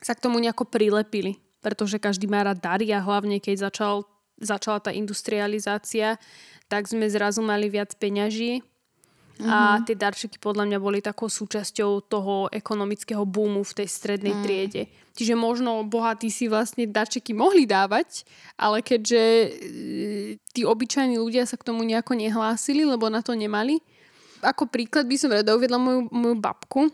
sa 0.00 0.16
k 0.16 0.22
tomu 0.24 0.40
nejako 0.40 0.64
prilepili. 0.64 1.36
Pretože 1.60 2.00
každý 2.00 2.28
má 2.28 2.44
rád 2.44 2.60
dary 2.60 2.92
a 2.92 3.04
hlavne 3.04 3.40
keď 3.40 3.68
začal 3.68 4.08
začala 4.34 4.82
tá 4.82 4.90
industrializácia, 4.90 6.18
tak 6.66 6.90
sme 6.90 7.06
zrazu 7.06 7.38
mali 7.38 7.70
viac 7.70 7.94
peňaží 7.94 8.66
mm-hmm. 9.38 9.50
a 9.50 9.78
mhm. 9.78 9.82
tie 9.86 9.96
darčeky 9.98 10.36
podľa 10.38 10.64
mňa 10.70 10.78
boli 10.78 10.98
takou 11.02 11.26
súčasťou 11.26 12.06
toho 12.06 12.48
ekonomického 12.50 13.22
boomu 13.26 13.66
v 13.66 13.76
tej 13.82 13.88
strednej 13.90 14.34
mm. 14.34 14.42
triede. 14.42 14.82
Čiže 15.14 15.38
možno 15.38 15.86
bohatí 15.86 16.26
si 16.26 16.50
vlastne 16.50 16.90
darčeky 16.90 17.38
mohli 17.38 17.70
dávať, 17.70 18.26
ale 18.58 18.82
keďže 18.82 19.22
e, 19.22 19.48
tí 20.50 20.66
obyčajní 20.66 21.22
ľudia 21.22 21.46
sa 21.46 21.54
k 21.54 21.70
tomu 21.70 21.86
nejako 21.86 22.18
nehlásili, 22.18 22.82
lebo 22.82 23.06
na 23.06 23.22
to 23.22 23.38
nemali. 23.38 23.78
Ako 24.42 24.66
príklad 24.66 25.06
by 25.06 25.14
som 25.14 25.30
rada 25.30 25.54
uviedla 25.54 25.78
moju, 25.78 26.10
moju 26.10 26.36
babku. 26.42 26.90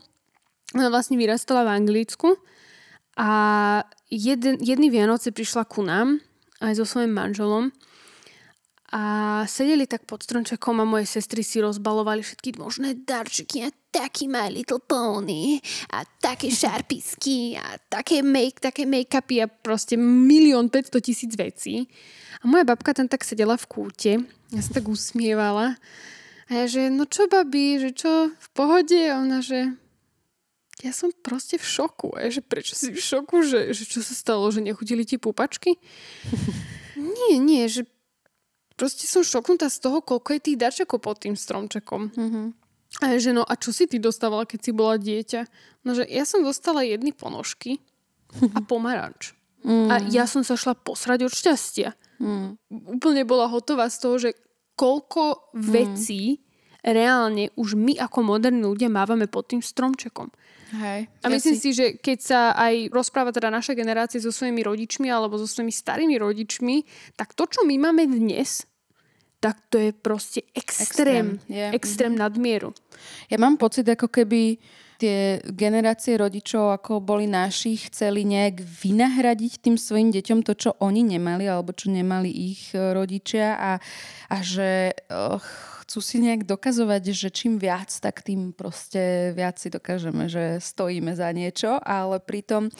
Ona 0.76 0.92
vlastne 0.92 1.16
vyrastala 1.16 1.64
v 1.64 1.72
Anglicku 1.80 2.36
a 3.16 3.30
jeden, 4.12 4.60
jedný 4.60 4.92
Vianoce 4.92 5.32
prišla 5.32 5.64
ku 5.64 5.80
nám 5.80 6.20
aj 6.60 6.76
so 6.76 6.84
svojím 6.84 7.16
manželom. 7.16 7.72
A 8.90 9.02
sedeli 9.46 9.86
tak 9.86 10.02
pod 10.02 10.26
stromčekom 10.26 10.82
a 10.82 10.88
moje 10.88 11.06
sestry 11.06 11.46
si 11.46 11.62
rozbalovali 11.62 12.26
všetky 12.26 12.58
možné 12.58 12.98
darčeky 13.06 13.62
a 13.62 13.70
taký 13.94 14.26
My 14.26 14.50
Little 14.50 14.82
Pony 14.82 15.62
a 15.94 16.02
také 16.18 16.50
šarpisky 16.60 17.54
a 17.54 17.78
také 17.86 18.26
make, 18.26 18.58
také 18.58 18.90
make-upy 18.90 19.42
a 19.42 19.46
proste 19.46 19.94
milión 19.94 20.66
500 20.66 20.98
tisíc 20.98 21.32
vecí. 21.38 21.86
A 22.42 22.50
moja 22.50 22.66
babka 22.66 22.90
tam 22.90 23.06
tak 23.06 23.22
sedela 23.22 23.54
v 23.54 23.66
kúte, 23.70 24.12
ja 24.50 24.60
sa 24.64 24.74
tak 24.74 24.90
usmievala 24.90 25.78
a 26.50 26.50
ja 26.50 26.66
že, 26.66 26.90
no 26.90 27.06
čo 27.06 27.30
babi, 27.30 27.78
že 27.78 27.94
čo, 27.94 28.34
v 28.34 28.48
pohode? 28.50 28.98
A 29.06 29.22
ona 29.22 29.38
že, 29.38 29.70
ja 30.82 30.90
som 30.90 31.14
proste 31.14 31.62
v 31.62 31.62
šoku. 31.62 32.18
A 32.18 32.26
že 32.26 32.42
prečo 32.42 32.74
si 32.74 32.90
v 32.90 32.98
šoku? 32.98 33.46
Že, 33.46 33.70
že 33.70 33.86
čo 33.86 34.02
sa 34.02 34.18
stalo? 34.18 34.50
Že 34.50 34.66
nechutili 34.66 35.06
ti 35.06 35.14
pupačky? 35.14 35.78
nie, 36.98 37.38
nie, 37.38 37.70
že 37.70 37.86
proste 38.80 39.04
som 39.04 39.20
šoknutá 39.20 39.68
z 39.68 39.84
toho, 39.84 40.00
koľko 40.00 40.32
je 40.32 40.40
tých 40.40 40.56
darčekov 40.56 41.04
pod 41.04 41.20
tým 41.20 41.36
stromčekom. 41.36 42.08
Mm-hmm. 42.16 42.46
A 43.04 43.20
že 43.20 43.36
no, 43.36 43.44
a 43.44 43.54
čo 43.60 43.70
si 43.76 43.84
ty 43.84 44.00
dostávala, 44.00 44.48
keď 44.48 44.60
si 44.64 44.72
bola 44.72 44.96
dieťa? 44.96 45.40
No, 45.84 45.92
že 45.92 46.08
ja 46.08 46.24
som 46.24 46.40
dostala 46.40 46.80
jedny 46.82 47.12
ponožky 47.12 47.84
a 48.56 48.64
pomaranč. 48.70 49.36
Mm. 49.60 49.88
A 49.92 49.94
ja 50.08 50.24
som 50.24 50.40
sa 50.40 50.56
šla 50.56 50.72
posrať 50.72 51.28
od 51.28 51.32
šťastia. 51.36 51.92
Mm. 52.18 52.56
Úplne 52.96 53.22
bola 53.28 53.46
hotová 53.46 53.92
z 53.92 53.96
toho, 54.00 54.16
že 54.16 54.30
koľko 54.74 55.52
mm. 55.52 55.60
vecí 55.68 56.22
reálne 56.80 57.52
už 57.60 57.76
my 57.76 58.00
ako 58.00 58.24
moderní 58.24 58.64
ľudia 58.64 58.88
mávame 58.88 59.28
pod 59.28 59.52
tým 59.52 59.60
stromčekom. 59.60 60.32
Hej. 60.70 61.10
A 61.20 61.26
myslím 61.28 61.56
si, 61.58 61.74
že 61.74 61.98
keď 61.98 62.18
sa 62.22 62.40
aj 62.54 62.94
rozpráva 62.94 63.34
teda 63.34 63.50
naša 63.50 63.74
generácia 63.74 64.22
so 64.22 64.30
svojimi 64.30 64.62
rodičmi 64.62 65.10
alebo 65.10 65.34
so 65.34 65.44
svojimi 65.44 65.74
starými 65.74 66.16
rodičmi, 66.16 66.86
tak 67.18 67.34
to, 67.34 67.44
čo 67.50 67.66
my 67.66 67.74
máme 67.74 68.06
dnes, 68.06 68.69
tak 69.40 69.56
to 69.72 69.80
je 69.80 69.90
proste 69.96 70.44
extrém. 70.52 70.84
Extrém, 70.84 71.26
yeah. 71.48 71.72
extrém 71.72 72.12
mm-hmm. 72.12 72.22
nadmieru. 72.22 72.70
Ja 73.32 73.40
mám 73.40 73.56
pocit, 73.56 73.88
ako 73.88 74.12
keby 74.12 74.60
tie 75.00 75.40
generácie 75.56 76.20
rodičov, 76.20 76.76
ako 76.76 77.00
boli 77.00 77.24
naši, 77.24 77.80
chceli 77.88 78.28
nejak 78.28 78.60
vynahradiť 78.60 79.64
tým 79.64 79.80
svojim 79.80 80.12
deťom 80.12 80.44
to, 80.44 80.52
čo 80.52 80.70
oni 80.84 81.16
nemali, 81.16 81.48
alebo 81.48 81.72
čo 81.72 81.88
nemali 81.88 82.28
ich 82.28 82.76
e, 82.76 82.92
rodičia 82.92 83.56
a, 83.56 83.72
a 84.28 84.36
že 84.44 84.92
uh, 85.08 85.40
chcú 85.90 85.98
si 85.98 86.22
nejak 86.22 86.46
dokazovať, 86.46 87.02
že 87.10 87.34
čím 87.34 87.58
viac, 87.58 87.90
tak 87.98 88.22
tým 88.22 88.54
proste 88.54 89.34
viac 89.34 89.58
si 89.58 89.74
dokážeme, 89.74 90.30
že 90.30 90.62
stojíme 90.62 91.10
za 91.18 91.26
niečo, 91.34 91.82
ale 91.82 92.22
pritom 92.22 92.70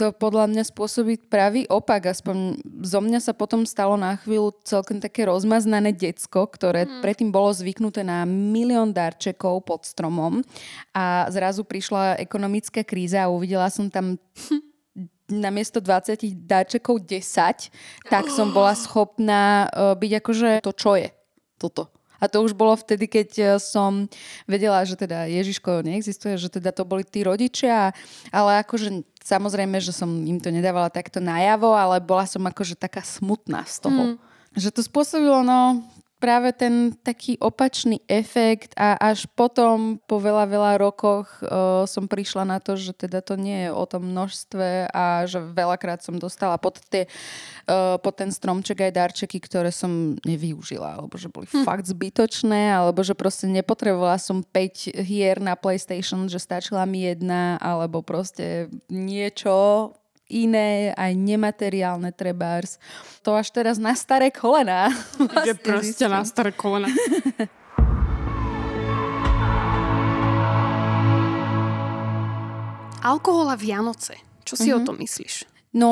to 0.00 0.16
podľa 0.16 0.48
mňa 0.48 0.64
spôsobí 0.64 1.28
pravý 1.28 1.68
opak. 1.68 2.08
Aspoň 2.08 2.56
zo 2.88 3.04
mňa 3.04 3.20
sa 3.20 3.36
potom 3.36 3.68
stalo 3.68 4.00
na 4.00 4.16
chvíľu 4.16 4.56
celkom 4.64 4.96
také 4.96 5.28
rozmaznané 5.28 5.92
decko, 5.92 6.48
ktoré 6.48 6.88
mm. 6.88 7.04
predtým 7.04 7.28
bolo 7.28 7.52
zvyknuté 7.52 8.00
na 8.00 8.24
milión 8.24 8.96
darčekov 8.96 9.68
pod 9.68 9.84
stromom 9.84 10.40
a 10.96 11.28
zrazu 11.28 11.68
prišla 11.68 12.16
ekonomická 12.16 12.80
kríza 12.80 13.28
a 13.28 13.28
uvidela 13.28 13.68
som 13.68 13.92
tam 13.92 14.16
namiesto 15.28 15.84
20 15.84 16.48
darčekov 16.48 17.04
10, 17.04 18.08
tak 18.08 18.24
som 18.32 18.56
bola 18.56 18.72
schopná 18.88 19.68
uh, 19.68 19.92
byť 19.92 20.12
akože 20.24 20.50
to, 20.64 20.72
čo 20.72 20.96
je 20.96 21.12
toto. 21.60 21.97
A 22.18 22.26
to 22.26 22.42
už 22.42 22.54
bolo 22.54 22.74
vtedy, 22.74 23.06
keď 23.06 23.28
e, 23.38 23.44
som 23.62 24.10
vedela, 24.44 24.82
že 24.82 24.98
teda 24.98 25.30
Ježiško 25.30 25.86
neexistuje, 25.86 26.34
že 26.34 26.50
teda 26.50 26.74
to 26.74 26.82
boli 26.82 27.06
tí 27.06 27.22
rodičia, 27.22 27.94
ale 28.34 28.62
akože 28.66 29.06
samozrejme, 29.22 29.78
že 29.78 29.94
som 29.94 30.08
im 30.08 30.42
to 30.42 30.50
nedávala 30.50 30.90
takto 30.90 31.22
najavo, 31.22 31.74
ale 31.74 32.02
bola 32.02 32.26
som 32.26 32.42
akože 32.42 32.74
taká 32.74 33.04
smutná 33.04 33.62
z 33.68 33.76
toho. 33.86 34.02
Mm. 34.02 34.16
Že 34.58 34.68
to 34.74 34.80
spôsobilo, 34.82 35.44
no, 35.46 35.84
práve 36.18 36.50
ten 36.50 36.92
taký 37.06 37.38
opačný 37.38 38.02
efekt 38.10 38.74
a 38.74 38.98
až 38.98 39.30
potom 39.32 40.02
po 40.04 40.18
veľa, 40.18 40.50
veľa 40.50 40.72
rokoch 40.82 41.30
uh, 41.40 41.86
som 41.86 42.10
prišla 42.10 42.42
na 42.42 42.58
to, 42.58 42.74
že 42.74 42.92
teda 42.92 43.22
to 43.22 43.38
nie 43.38 43.66
je 43.66 43.70
o 43.70 43.84
tom 43.86 44.10
množstve 44.10 44.90
a 44.90 45.24
že 45.30 45.38
veľakrát 45.38 46.02
som 46.02 46.18
dostala 46.18 46.58
pod, 46.58 46.82
tie, 46.90 47.06
uh, 47.70 47.96
pod 48.02 48.18
ten 48.18 48.34
stromček 48.34 48.90
aj 48.90 48.92
darčeky, 48.98 49.38
ktoré 49.38 49.70
som 49.70 50.18
nevyužila, 50.26 50.98
alebo 50.98 51.14
že 51.14 51.30
boli 51.30 51.46
hm. 51.46 51.62
fakt 51.62 51.86
zbytočné, 51.86 52.74
alebo 52.74 53.00
že 53.06 53.14
proste 53.14 53.46
nepotrebovala 53.46 54.18
som 54.18 54.42
5 54.42 54.98
hier 54.98 55.38
na 55.38 55.54
PlayStation, 55.54 56.26
že 56.26 56.42
stačila 56.42 56.82
mi 56.82 57.06
jedna, 57.06 57.56
alebo 57.62 58.02
proste 58.02 58.66
niečo 58.90 59.94
iné, 60.28 60.92
aj 60.92 61.12
nemateriálne 61.16 62.12
trebárs. 62.12 62.76
To 63.24 63.34
až 63.36 63.48
teraz 63.52 63.80
na 63.80 63.96
staré 63.96 64.28
kolena. 64.28 64.92
Vlastne 65.18 65.56
proste 65.56 66.04
na 66.08 66.22
staré 66.24 66.52
kolena. 66.52 66.88
Alkohol 73.02 73.48
a 73.48 73.56
Vianoce. 73.56 74.20
Čo 74.44 74.54
si 74.56 74.68
mm-hmm. 74.68 74.76
o 74.76 74.80
mhm. 74.80 74.86
tom 74.86 74.96
myslíš? 75.00 75.34
No, 75.76 75.88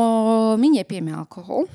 my 0.57 0.69
nepijeme 0.81 1.13
alkohol 1.13 1.69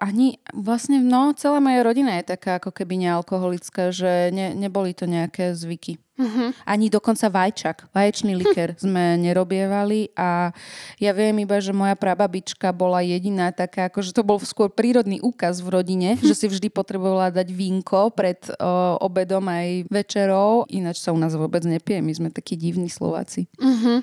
ani 0.00 0.38
vlastne, 0.54 1.00
no, 1.02 1.32
celá 1.36 1.60
moja 1.60 1.82
rodina 1.82 2.16
je 2.20 2.36
taká 2.36 2.60
ako 2.60 2.72
keby 2.72 3.00
nealkoholická, 3.06 3.90
že 3.92 4.30
ne, 4.30 4.52
neboli 4.56 4.92
to 4.92 5.08
nejaké 5.08 5.52
zvyky. 5.52 6.00
Uh-huh. 6.16 6.48
Ani 6.64 6.88
dokonca 6.88 7.28
vajčak, 7.28 7.92
vaječný 7.92 8.32
liker 8.40 8.72
hm. 8.72 8.80
sme 8.80 9.04
nerobievali 9.20 10.16
a 10.16 10.48
ja 10.96 11.12
viem 11.12 11.44
iba, 11.44 11.60
že 11.60 11.76
moja 11.76 11.92
prababička 11.92 12.72
bola 12.72 13.04
jediná 13.04 13.52
taká, 13.52 13.92
akože 13.92 14.16
to 14.16 14.24
bol 14.24 14.40
skôr 14.40 14.72
prírodný 14.72 15.20
úkaz 15.20 15.60
v 15.60 15.76
rodine, 15.76 16.16
že 16.24 16.32
si 16.32 16.46
vždy 16.48 16.72
potrebovala 16.72 17.28
dať 17.28 17.52
vínko 17.52 18.16
pred 18.16 18.40
o, 18.56 18.96
obedom 19.04 19.44
aj 19.44 19.92
večerou, 19.92 20.64
ináč 20.72 21.04
sa 21.04 21.12
u 21.12 21.20
nás 21.20 21.36
vôbec 21.36 21.60
nepije, 21.68 22.00
my 22.00 22.12
sme 22.16 22.28
takí 22.32 22.56
divní 22.56 22.88
Slováci. 22.88 23.52
Uh-huh. 23.60 24.00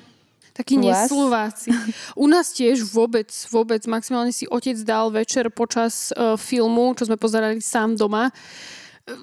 Takí 0.54 0.78
neslováci. 0.78 1.74
U 2.14 2.30
nás 2.30 2.54
tiež 2.54 2.86
vôbec, 2.86 3.26
vôbec, 3.50 3.82
maximálne 3.90 4.30
si 4.30 4.46
otec 4.46 4.78
dal 4.86 5.10
večer 5.10 5.50
počas 5.50 6.14
uh, 6.14 6.38
filmu, 6.38 6.94
čo 6.94 7.10
sme 7.10 7.18
pozerali 7.18 7.58
sám 7.58 7.98
doma, 7.98 8.30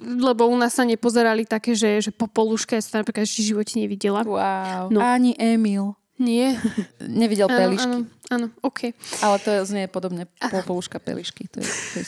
lebo 0.04 0.46
u 0.52 0.56
nás 0.60 0.76
sa 0.76 0.84
nepozerali 0.84 1.48
také, 1.48 1.72
že, 1.72 2.04
že 2.04 2.12
po 2.12 2.28
poluške 2.28 2.76
ja 2.76 2.84
som 2.84 3.00
napríklad 3.00 3.24
ešte 3.24 3.42
v 3.42 3.50
živote 3.56 3.74
nevidela. 3.80 4.28
Wow. 4.28 4.92
No. 4.92 5.00
Ani 5.00 5.32
Emil. 5.40 5.96
Nie. 6.22 6.60
Nevidel 7.02 7.50
ano, 7.50 7.58
pelišky. 7.58 7.98
Áno, 7.98 8.06
áno, 8.30 8.48
OK. 8.62 8.94
Ale 9.26 9.36
to 9.42 9.50
znie 9.66 9.90
podobne 9.90 10.30
poluška 10.68 11.02
pelišky. 11.02 11.50
To 11.50 11.64
je, 11.64 11.66
to 11.66 11.96
je 11.98 12.06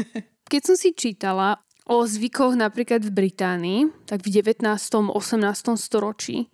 Keď 0.52 0.60
som 0.62 0.76
si 0.76 0.92
čítala 0.92 1.56
o 1.88 2.04
zvykoch 2.04 2.58
napríklad 2.58 3.00
v 3.00 3.14
Británii, 3.14 3.80
tak 4.04 4.26
v 4.26 4.42
19. 4.42 4.60
18. 4.66 5.14
storočí 5.78 6.52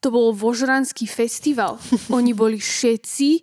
to 0.00 0.08
bol 0.12 0.32
vožranský 0.36 1.08
festival. 1.08 1.80
Oni 2.12 2.36
boli 2.36 2.60
všetci 2.60 3.42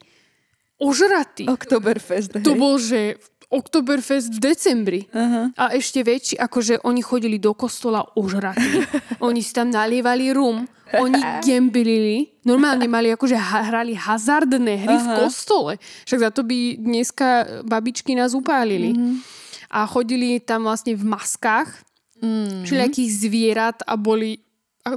ožratí. 0.80 1.46
Oktoberfest. 1.48 2.40
Hej. 2.40 2.44
To 2.46 2.54
bol, 2.58 2.76
že 2.78 3.18
Oktoberfest 3.54 4.34
v 4.34 4.40
decembri. 4.42 5.02
Uh-huh. 5.14 5.54
A 5.54 5.78
ešte 5.78 6.02
väčší, 6.02 6.42
akože 6.42 6.82
oni 6.82 7.06
chodili 7.06 7.38
do 7.38 7.54
kostola 7.54 8.02
ožratí. 8.18 8.82
oni 9.28 9.46
si 9.46 9.54
tam 9.54 9.70
nalievali 9.70 10.34
rum. 10.34 10.66
Oni 10.98 11.22
gembilili. 11.46 12.42
Normálne 12.50 12.90
mali 12.90 13.14
akože 13.14 13.38
hrali 13.38 13.94
hazardné 13.94 14.74
hry 14.90 14.98
uh-huh. 14.98 15.06
v 15.06 15.18
kostole. 15.22 15.74
Však 16.10 16.20
za 16.20 16.30
to 16.34 16.42
by 16.42 16.82
dneska 16.82 17.28
babičky 17.62 18.18
nás 18.18 18.34
upálili. 18.34 18.98
Uh-huh. 18.98 19.22
A 19.70 19.86
chodili 19.86 20.42
tam 20.42 20.66
vlastne 20.66 20.98
v 20.98 21.06
maskách 21.06 21.70
uh-huh. 21.70 22.66
všelijakých 22.66 23.10
zvierat 23.14 23.78
a 23.86 23.94
boli 23.94 24.42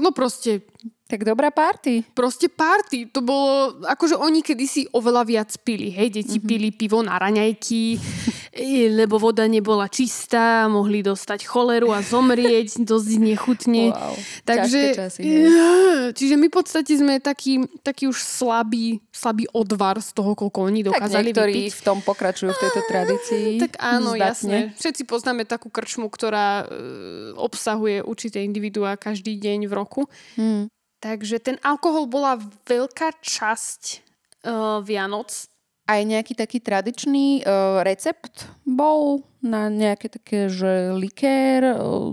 no 0.01 0.11
proste 0.11 0.65
tak 1.07 1.23
dobrá 1.23 1.55
party. 1.55 2.03
Proste 2.19 2.51
party. 2.51 3.15
To 3.15 3.23
bolo, 3.23 3.79
akože 3.87 4.19
oni 4.19 4.43
kedysi 4.43 4.91
oveľa 4.91 5.23
viac 5.23 5.51
pili. 5.63 5.95
Hej, 5.95 6.19
deti 6.19 6.43
mm-hmm. 6.43 6.51
pili 6.51 6.69
pivo 6.75 6.99
na 6.99 7.15
raňajky, 7.15 7.95
lebo 8.99 9.15
voda 9.23 9.47
nebola 9.47 9.87
čistá, 9.87 10.67
mohli 10.67 11.07
dostať 11.07 11.47
choleru 11.47 11.95
a 11.95 12.03
zomrieť 12.03 12.83
dosť 12.91 13.11
nechutne. 13.23 13.95
Wow. 13.95 14.15
Takže, 14.43 14.81
časy, 14.99 15.23
čiže 16.19 16.35
my 16.35 16.51
v 16.51 16.55
podstate 16.55 16.99
sme 16.99 17.23
taký, 17.23 17.63
taký 17.87 18.11
už 18.11 18.19
slabý, 18.19 18.99
slabý 19.15 19.47
odvar 19.55 20.03
z 20.03 20.11
toho, 20.11 20.35
koľko 20.35 20.59
oni 20.67 20.91
dokázali 20.91 21.31
tak 21.31 21.55
vypiť. 21.55 21.71
v 21.71 21.83
tom 21.87 21.99
pokračujú 22.03 22.51
v 22.51 22.61
tejto 22.67 22.81
tradícii. 22.91 23.49
Tak 23.63 23.79
áno, 23.79 24.19
zdatne. 24.19 24.27
jasne. 24.27 24.59
Všetci 24.75 25.03
poznáme 25.07 25.47
takú 25.47 25.71
krčmu, 25.71 26.11
ktorá 26.11 26.67
e, 26.67 26.75
obsahuje 27.39 28.03
určité 28.03 28.43
individuá 28.43 28.99
každý 28.99 29.39
deň 29.39 29.71
v 29.71 29.73
roku. 29.73 30.03
Hmm. 30.35 30.67
Takže 31.07 31.39
ten 31.39 31.57
alkohol 31.63 32.11
bola 32.11 32.35
veľká 32.67 33.23
časť 33.23 33.83
uh, 34.43 34.83
Vianoc. 34.83 35.31
Aj 35.87 36.03
nejaký 36.03 36.35
taký 36.35 36.59
tradičný 36.59 37.47
uh, 37.47 37.87
recept 37.87 38.51
bol 38.67 39.23
na 39.39 39.71
nejaké 39.71 40.11
také, 40.11 40.51
že 40.51 40.91
likér, 40.99 41.79
uh, 41.79 42.11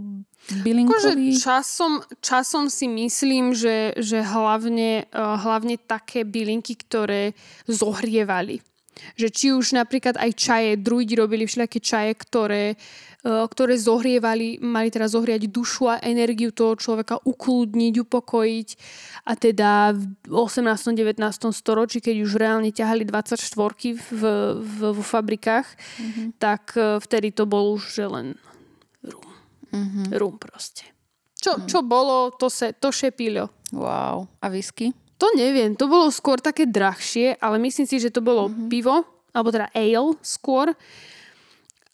bylinkový? 0.61 1.33
Akože 1.33 1.41
časom, 1.41 2.05
časom 2.21 2.69
si 2.69 2.85
myslím, 2.85 3.57
že, 3.57 3.97
že 3.97 4.21
hlavne, 4.21 5.09
uh, 5.09 5.41
hlavne 5.41 5.81
také 5.81 6.21
bylinky, 6.21 6.77
ktoré 6.77 7.33
zohrievali. 7.65 8.61
Že 9.15 9.27
či 9.29 9.47
už 9.53 9.73
napríklad 9.77 10.17
aj 10.17 10.31
čaje, 10.37 10.71
druidi 10.79 11.17
robili 11.17 11.45
všelijaké 11.45 11.79
čaje, 11.81 12.11
ktoré 12.17 12.79
E, 13.23 13.47
ktoré 13.47 13.79
zohrievali, 13.79 14.59
mali 14.59 14.91
teraz 14.91 15.15
zohriať 15.15 15.47
dušu 15.47 15.87
a 15.87 16.03
energiu 16.03 16.51
toho 16.51 16.75
človeka, 16.75 17.23
ukludniť, 17.23 18.03
upokojiť. 18.03 18.69
A 19.23 19.39
teda 19.39 19.95
v 20.27 20.35
18. 20.35 20.91
19. 20.91 21.23
storočí, 21.55 22.03
keď 22.03 22.15
už 22.19 22.35
reálne 22.35 22.67
ťahali 22.75 23.07
24 23.07 23.39
v, 23.95 24.19
v, 24.59 24.79
v 24.91 24.99
fabrikách, 24.99 25.67
mm-hmm. 25.71 26.27
tak 26.35 26.75
e, 26.75 26.99
vtedy 26.99 27.31
to 27.31 27.47
bol 27.47 27.79
už 27.79 27.95
že 27.95 28.11
len 28.11 28.35
rum. 29.07 29.31
Mm-hmm. 29.71 30.05
Rum 30.19 30.35
proste. 30.35 30.83
Čo, 31.39 31.63
mm. 31.63 31.67
čo 31.71 31.79
bolo, 31.79 32.35
to, 32.35 32.51
se, 32.51 32.75
to 32.75 32.91
šepilo. 32.91 33.47
Wow. 33.71 34.27
A 34.43 34.51
whisky? 34.51 34.91
To 35.23 35.31
neviem, 35.39 35.71
to 35.71 35.87
bolo 35.87 36.11
skôr 36.11 36.43
také 36.43 36.67
drahšie, 36.67 37.39
ale 37.39 37.55
myslím 37.63 37.87
si, 37.87 37.95
že 37.95 38.11
to 38.11 38.19
bolo 38.19 38.51
mm-hmm. 38.51 38.67
pivo, 38.67 39.07
alebo 39.31 39.55
teda 39.55 39.71
ale 39.71 40.19
skôr 40.19 40.75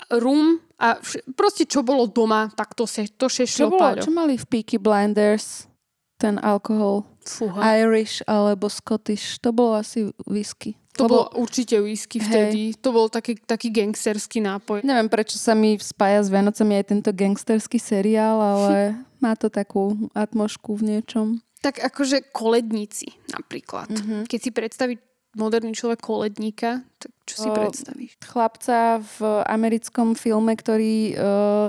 rum 0.09 0.57
a 0.81 0.97
vš- 0.97 1.21
proste 1.37 1.69
čo 1.69 1.85
bolo 1.85 2.09
doma, 2.09 2.49
tak 2.57 2.73
to, 2.73 2.89
se, 2.89 3.05
to 3.13 3.29
šešlo 3.29 3.69
čo, 3.69 3.69
bolo, 3.69 4.01
čo 4.01 4.09
mali 4.09 4.33
v 4.33 4.45
Peaky 4.49 4.81
Blinders 4.81 5.69
ten 6.17 6.41
alkohol? 6.41 7.05
Fúha. 7.21 7.61
Irish 7.77 8.25
alebo 8.25 8.65
Scottish. 8.65 9.37
To 9.45 9.53
bolo 9.53 9.77
asi 9.77 10.09
whisky. 10.25 10.73
To 10.97 11.05
Lebo- 11.05 11.13
bolo 11.13 11.25
určite 11.45 11.77
whisky 11.77 12.17
vtedy. 12.17 12.73
To 12.81 12.89
bol 12.89 13.07
taký, 13.07 13.37
taký 13.37 13.69
gangsterský 13.69 14.41
nápoj. 14.41 14.81
Neviem, 14.81 15.05
prečo 15.07 15.37
sa 15.37 15.53
mi 15.53 15.77
spája 15.77 16.25
s 16.25 16.33
Vianocami 16.33 16.81
aj 16.81 16.85
tento 16.89 17.13
gangsterský 17.13 17.77
seriál, 17.77 18.41
ale 18.41 18.97
má 19.23 19.37
to 19.37 19.53
takú 19.53 20.09
atmošku 20.17 20.81
v 20.81 20.97
niečom. 20.97 21.39
Tak 21.59 21.83
akože 21.83 22.31
koledníci 22.31 23.11
napríklad. 23.35 23.91
Mhm. 23.91 23.99
Mm-hmm. 23.99 24.21
Keď 24.31 24.39
si 24.39 24.51
predstaví 24.55 24.95
moderný 25.37 25.77
človek 25.77 26.01
koledníka, 26.01 26.81
tak 26.97 27.11
čo 27.27 27.35
si 27.45 27.49
O, 27.49 27.53
predstavíš? 27.53 28.17
Chlapca 28.25 28.97
v 28.97 29.17
americkom 29.45 30.17
filme, 30.17 30.57
ktorý 30.57 31.13
uh, 31.15 31.67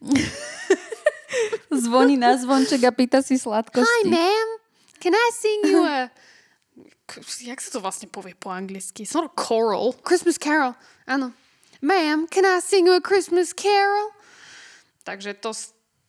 zvoní 1.84 2.14
na 2.14 2.38
zvonček 2.38 2.86
a 2.86 2.92
pýta 2.94 3.18
si 3.24 3.38
sladkosti. 3.38 4.06
ma'am. 4.06 4.48
Can 5.00 5.16
I 5.16 5.28
sing 5.32 5.60
you 5.64 5.80
a... 5.82 6.12
Jak 7.42 7.58
sa 7.58 7.74
to 7.74 7.80
vlastne 7.82 8.06
povie 8.06 8.38
po 8.38 8.54
anglicky? 8.54 9.02
It's 9.02 9.16
not 9.16 9.26
a 9.26 9.32
choral. 9.34 9.96
Christmas 10.06 10.38
carol. 10.38 10.78
Áno. 11.10 11.34
Ma'am, 11.82 12.28
can 12.30 12.46
I 12.46 12.60
sing 12.62 12.86
you 12.86 12.94
a 12.94 13.02
Christmas 13.02 13.50
carol? 13.56 14.14
Takže 15.02 15.34
to 15.42 15.50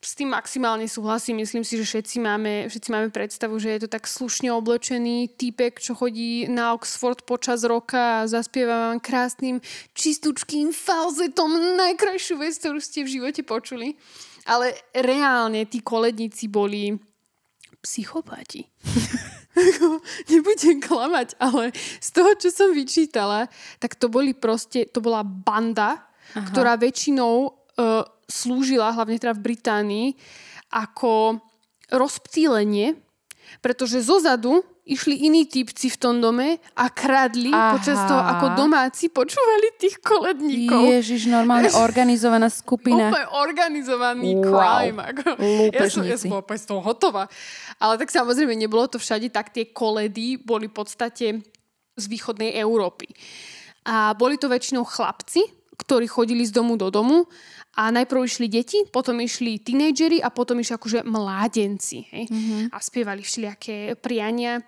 s, 0.01 0.17
tým 0.17 0.33
maximálne 0.33 0.89
súhlasím. 0.89 1.45
Myslím 1.45 1.61
si, 1.61 1.77
že 1.77 1.85
všetci 1.85 2.17
máme, 2.19 2.65
všetci 2.67 2.89
máme 2.89 3.09
predstavu, 3.13 3.61
že 3.61 3.77
je 3.77 3.79
to 3.85 3.89
tak 3.93 4.09
slušne 4.09 4.49
oblečený 4.49 5.37
týpek, 5.37 5.77
čo 5.77 5.93
chodí 5.93 6.49
na 6.49 6.73
Oxford 6.73 7.21
počas 7.21 7.61
roka 7.61 8.25
a 8.25 8.27
zaspieva 8.27 8.89
vám 8.89 8.99
krásnym, 8.99 9.61
čistúčkým 9.93 10.73
falzetom 10.73 11.77
najkrajšiu 11.77 12.41
vec, 12.41 12.57
ktorú 12.57 12.81
ste 12.81 13.05
v 13.05 13.21
živote 13.21 13.45
počuli. 13.45 13.93
Ale 14.49 14.73
reálne 14.97 15.69
tí 15.69 15.85
koledníci 15.85 16.49
boli 16.49 16.97
psychopati. 17.81 18.65
Nebudem 20.31 20.79
klamať, 20.79 21.35
ale 21.37 21.75
z 21.75 22.09
toho, 22.09 22.31
čo 22.37 22.49
som 22.49 22.69
vyčítala, 22.71 23.51
tak 23.77 23.97
to 23.99 24.07
boli 24.07 24.33
proste, 24.33 24.87
to 24.89 25.03
bola 25.03 25.25
banda, 25.25 26.07
Aha. 26.33 26.47
ktorá 26.47 26.79
väčšinou 26.79 27.33
uh, 27.51 28.05
slúžila, 28.31 28.95
hlavne 28.95 29.19
teda 29.19 29.35
v 29.35 29.43
Británii, 29.51 30.07
ako 30.71 31.43
rozptýlenie, 31.91 32.95
pretože 33.59 33.99
zozadu 33.99 34.63
išli 34.87 35.29
iní 35.29 35.45
typci 35.45 35.93
v 35.93 35.97
tom 35.97 36.17
dome 36.19 36.57
a 36.73 36.89
kradli 36.89 37.53
Aha. 37.53 37.77
počas 37.77 37.99
toho, 38.09 38.17
ako 38.17 38.57
domáci 38.57 39.13
počúvali 39.13 39.77
tých 39.77 40.01
koledníkov. 40.01 40.89
Ježiš, 40.89 41.29
normálne 41.29 41.69
organizovaná 41.85 42.49
skupina. 42.49 43.13
Úplne 43.13 43.27
organizovaný 43.29 44.29
Wow. 44.41 44.43
crime. 44.49 44.99
Ako. 44.99 45.27
Ja 45.69 45.87
som, 45.87 46.03
ja 46.03 46.17
som 46.17 46.33
úplne 46.33 46.59
z 46.59 46.67
toho 46.67 46.81
hotová. 46.81 47.29
Ale 47.77 48.01
tak 48.01 48.09
samozrejme, 48.09 48.57
nebolo 48.57 48.89
to 48.89 48.97
všade, 48.97 49.29
tak 49.29 49.53
tie 49.53 49.69
koledy 49.69 50.41
boli 50.41 50.65
v 50.65 50.75
podstate 50.75 51.25
z 51.95 52.05
východnej 52.09 52.57
Európy. 52.57 53.11
A 53.85 54.17
boli 54.17 54.37
to 54.41 54.49
väčšinou 54.49 54.85
chlapci, 54.85 55.45
ktorí 55.77 56.05
chodili 56.05 56.45
z 56.45 56.53
domu 56.53 56.77
do 56.77 56.93
domu 56.93 57.25
a 57.71 57.88
najprv 57.88 58.27
išli 58.27 58.47
deti, 58.51 58.84
potom 58.91 59.23
išli 59.23 59.55
tínejdžeri 59.63 60.19
a 60.19 60.27
potom 60.27 60.60
išli 60.60 60.75
akože 60.75 60.99
mládenci. 61.07 62.03
Hej? 62.12 62.25
Mm-hmm. 62.27 62.62
A 62.75 62.77
spievali 62.84 63.23
všelijaké 63.23 63.95
priania. 63.95 64.60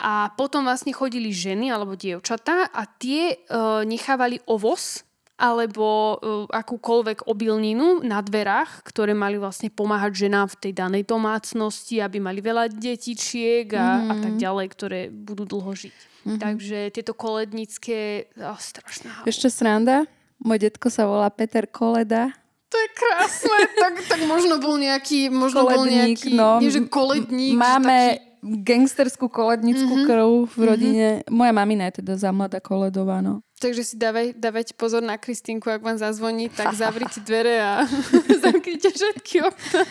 A 0.00 0.32
potom 0.32 0.64
vlastne 0.64 0.94
chodili 0.94 1.28
ženy 1.34 1.68
alebo 1.68 1.98
dievčatá 1.98 2.70
a 2.72 2.86
tie 2.86 3.36
uh, 3.36 3.84
nechávali 3.84 4.40
ovoz 4.48 5.04
alebo 5.40 6.16
uh, 6.16 6.44
akúkoľvek 6.48 7.28
obilninu 7.28 8.04
na 8.04 8.20
dverách, 8.20 8.84
ktoré 8.84 9.12
mali 9.16 9.36
vlastne 9.40 9.72
pomáhať 9.72 10.28
ženám 10.28 10.52
v 10.52 10.58
tej 10.68 10.72
danej 10.76 11.04
domácnosti, 11.08 12.00
aby 12.00 12.16
mali 12.20 12.40
veľa 12.44 12.72
detičiek 12.72 13.68
a, 13.76 13.86
mm. 14.00 14.08
a 14.08 14.14
tak 14.20 14.32
ďalej, 14.40 14.66
ktoré 14.72 15.00
budú 15.12 15.44
dlho 15.48 15.72
žiť. 15.72 15.96
Mm-hmm. 15.96 16.38
Takže 16.40 16.78
tieto 16.92 17.12
kolednické... 17.16 18.28
Oh, 18.40 18.56
strašná. 18.56 19.24
Ešte 19.24 19.48
sranda, 19.48 20.04
môj 20.40 20.58
detko 20.60 20.88
sa 20.88 21.04
volá 21.04 21.28
Peter 21.28 21.64
Koleda. 21.64 22.32
To 22.70 22.76
je 22.76 22.88
krásne. 22.94 23.58
tak, 23.74 23.94
tak 24.06 24.20
možno 24.24 24.62
bol 24.62 24.78
nejaký... 24.78 25.26
Možno 25.26 25.66
bol 25.66 25.82
Koledník, 25.82 26.22
nejaký... 26.22 26.30
no. 26.32 26.62
Nie, 26.62 26.70
že 26.70 26.86
koledník. 26.86 27.54
že 27.54 27.58
Máme 27.58 27.96
taký, 28.14 28.62
gangsterskú 28.62 29.26
kolednickú 29.26 29.90
Mhm. 29.90 29.96
mm-hmm. 29.96 30.08
krv 30.08 30.28
v 30.48 30.60
rodine. 30.62 31.08
Mm-hmm. 31.18 31.34
Moja 31.34 31.52
mamina 31.52 31.84
je 31.90 31.98
teda 31.98 32.14
za 32.14 32.30
mladá 32.30 32.56
koledová, 32.56 33.18
no. 33.20 33.42
takže 33.58 33.82
si 33.84 33.94
dávaj, 33.98 34.32
dávajte 34.38 34.72
pozor 34.72 35.02
na 35.02 35.18
Kristinku, 35.18 35.66
ak 35.66 35.82
vám 35.82 35.98
zazvoní, 35.98 36.48
tak 36.48 36.72
zavrite 36.80 37.20
dvere 37.20 37.58
a 37.58 37.84
zamknite 38.46 38.88
všetky 38.88 39.44
okna. 39.44 39.82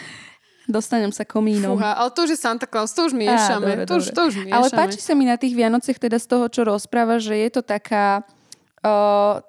Dostanem 0.65 1.09
sa 1.09 1.25
komínom. 1.25 1.75
Fúha, 1.75 1.93
ale 1.93 2.09
to, 2.09 2.25
že 2.25 2.37
Santa 2.37 2.63
Claus, 2.63 2.93
to 2.93 3.05
už 3.05 3.13
miešame. 3.13 3.73
dobre, 3.75 3.89
to, 3.89 3.97
už, 3.97 4.05
dobre. 4.05 4.15
to 4.15 4.21
už 4.23 4.35
miešame. 4.39 4.55
Ale 4.55 4.67
páči 4.69 5.01
sa 5.01 5.13
mi 5.13 5.25
na 5.25 5.33
tých 5.33 5.51
Vianociach 5.51 5.97
teda 5.97 6.15
z 6.15 6.29
toho, 6.29 6.45
čo 6.45 6.61
rozpráva, 6.63 7.17
že 7.17 7.33
je 7.35 7.49
to 7.49 7.61
taká 7.61 8.21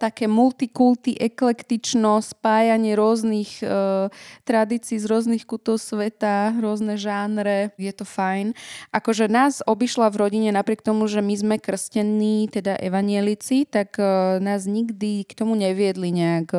Také 0.01 0.27
multikulty, 0.27 1.15
eklektično, 1.15 2.19
spájanie 2.19 2.99
rôznych 2.99 3.63
uh, 3.63 4.11
tradícií 4.43 4.99
z 4.99 5.07
rôznych 5.07 5.47
kutov 5.47 5.79
sveta, 5.79 6.51
rôzne 6.59 6.99
žánre, 6.99 7.71
je 7.79 7.95
to 7.95 8.03
fajn. 8.03 8.59
Akože 8.91 9.31
nás 9.31 9.63
obišla 9.63 10.11
v 10.11 10.19
rodine, 10.27 10.51
napriek 10.51 10.83
tomu, 10.83 11.07
že 11.07 11.23
my 11.23 11.35
sme 11.39 11.57
krstení, 11.63 12.51
teda 12.51 12.75
evanielici, 12.83 13.71
tak 13.71 14.03
uh, 14.03 14.43
nás 14.43 14.67
nikdy 14.67 15.23
k 15.23 15.33
tomu 15.39 15.55
neviedli 15.55 16.11
nejak 16.11 16.51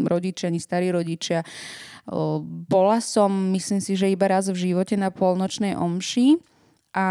rodičia, 0.00 0.48
ani 0.48 0.60
starí 0.60 0.88
rodičia. 0.88 1.44
Bola 2.68 3.00
som, 3.04 3.52
myslím 3.52 3.80
si, 3.84 3.92
že 3.96 4.12
iba 4.12 4.28
raz 4.28 4.48
v 4.48 4.72
živote 4.72 4.96
na 4.96 5.12
polnočnej 5.12 5.76
omši 5.76 6.53
a 6.94 7.04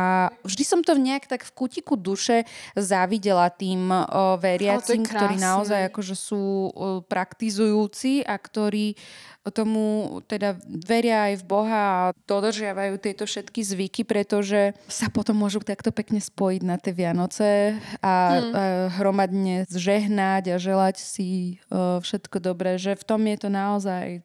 vždy 0.47 0.63
som 0.63 0.79
to 0.79 0.95
nejak 0.95 1.27
tak 1.27 1.43
v 1.43 1.51
kutiku 1.51 1.99
duše 1.99 2.47
závidela 2.71 3.51
tým 3.51 3.91
o, 3.91 4.39
veriacim, 4.39 5.03
ktorí 5.03 5.35
naozaj 5.35 5.91
akože 5.91 6.15
sú 6.15 6.71
o, 6.71 6.71
praktizujúci 7.03 8.23
a 8.23 8.39
ktorí 8.39 8.95
tomu 9.51 10.23
teda 10.23 10.55
veria 10.63 11.27
aj 11.27 11.43
v 11.43 11.47
Boha 11.51 11.81
a 11.83 12.01
dodržiavajú 12.15 12.95
tieto 12.95 13.27
všetky 13.27 13.59
zvyky, 13.59 14.01
pretože 14.07 14.71
sa 14.87 15.11
potom 15.11 15.35
môžu 15.35 15.59
takto 15.59 15.91
pekne 15.91 16.23
spojiť 16.23 16.61
na 16.63 16.79
tie 16.79 16.95
Vianoce 16.95 17.75
a, 17.99 18.13
hmm. 18.39 18.51
a 18.55 18.63
hromadne 18.95 19.67
zžehnať 19.67 20.55
a 20.55 20.55
želať 20.55 20.95
si 20.95 21.59
o, 21.67 21.99
všetko 21.99 22.39
dobré, 22.39 22.79
že 22.79 22.95
v 22.95 23.03
tom 23.03 23.19
je 23.27 23.35
to 23.35 23.49
naozaj 23.51 24.23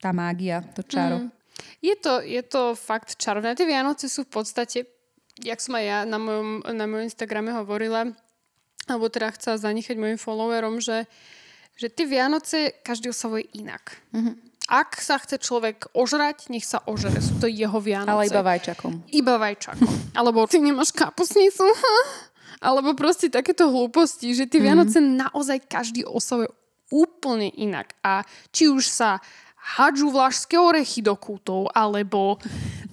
tá 0.00 0.16
mágia, 0.16 0.64
to 0.72 0.80
čaro. 0.80 1.28
Hmm. 1.28 1.32
Je 1.84 1.94
to, 2.00 2.24
je 2.24 2.42
to 2.42 2.74
fakt 2.74 3.20
čarovné. 3.20 3.54
Tie 3.54 3.68
Vianoce 3.68 4.08
sú 4.08 4.24
v 4.24 4.40
podstate, 4.40 4.93
jak 5.42 5.58
som 5.58 5.74
aj 5.74 5.84
ja 5.84 5.98
na 6.06 6.18
mojom, 6.20 6.62
na 6.62 6.86
mojom 6.86 7.10
Instagrame 7.10 7.50
hovorila, 7.50 8.12
alebo 8.86 9.08
teda 9.08 9.32
chcela 9.34 9.56
zanechať 9.56 9.96
mojim 9.96 10.20
followerom, 10.20 10.78
že, 10.78 11.08
že 11.74 11.88
tie 11.88 12.04
Vianoce 12.04 12.76
každý 12.84 13.10
oslavuje 13.10 13.48
inak. 13.56 13.98
Mm-hmm. 14.12 14.34
Ak 14.64 14.96
sa 14.96 15.20
chce 15.20 15.36
človek 15.36 15.92
ožrať, 15.92 16.48
nech 16.48 16.64
sa 16.64 16.80
ožere. 16.88 17.20
Sú 17.20 17.36
to 17.36 17.44
jeho 17.44 17.76
Vianoce. 17.84 18.16
Ale 18.16 18.32
iba 18.32 18.40
vajčakom. 18.40 18.92
Iba 19.12 19.34
vajčakom. 19.36 19.92
Alebo 20.18 20.48
ty 20.48 20.56
nemáš 20.60 20.92
kapusnicu. 20.96 21.68
Alebo 22.64 22.96
proste 22.96 23.28
takéto 23.28 23.68
hlúposti, 23.68 24.32
že 24.32 24.48
tie 24.48 24.64
Vianoce 24.64 25.04
naozaj 25.04 25.68
každý 25.68 26.08
oslavuje 26.08 26.48
úplne 26.88 27.52
inak. 27.60 27.92
A 28.00 28.24
či 28.56 28.72
už 28.72 28.88
sa 28.88 29.20
hádžu 29.76 30.12
vlašské 30.12 30.56
orechy 30.60 31.00
do 31.00 31.16
kútov, 31.16 31.72
alebo, 31.72 32.36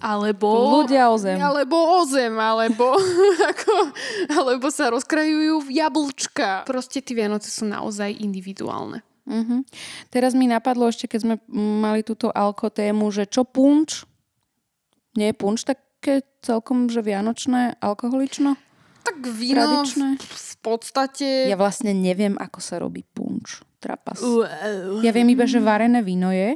alebo 0.01 0.81
Ľudia 0.81 1.13
o 1.13 1.17
zem. 1.21 1.37
alebo 1.37 1.77
o 1.77 2.01
zem, 2.09 2.33
alebo, 2.35 2.97
ako, 3.53 3.73
alebo 4.33 4.67
sa 4.73 4.89
rozkrajujú 4.89 5.61
v 5.61 5.69
jablčka. 5.77 6.65
Proste 6.65 6.99
tie 6.99 7.13
Vianoce 7.13 7.53
sú 7.53 7.69
naozaj 7.69 8.17
individuálne. 8.17 9.05
Uh-huh. 9.29 9.61
Teraz 10.09 10.33
mi 10.33 10.49
napadlo 10.49 10.89
ešte, 10.89 11.05
keď 11.05 11.19
sme 11.21 11.35
mali 11.53 12.01
túto 12.01 12.33
alko 12.33 12.73
tému, 12.73 13.13
že 13.13 13.29
čo 13.29 13.45
punč? 13.45 14.03
Nie 15.13 15.31
je 15.31 15.35
punč 15.37 15.63
také 15.63 16.25
celkom, 16.41 16.89
že 16.89 17.05
vianočné, 17.05 17.77
alkoholično? 17.77 18.57
Tak 19.01 19.17
víno 19.29 19.61
Tradičné. 19.61 20.07
v 20.21 20.55
podstate... 20.61 21.27
Ja 21.49 21.57
vlastne 21.57 21.93
neviem, 21.93 22.37
ako 22.37 22.59
sa 22.61 22.81
robí 22.81 23.05
punč. 23.05 23.61
Trapas. 23.81 24.21
Ja 25.01 25.09
viem 25.09 25.25
iba, 25.33 25.49
že 25.49 25.57
varené 25.57 26.05
víno 26.05 26.29
je. 26.29 26.53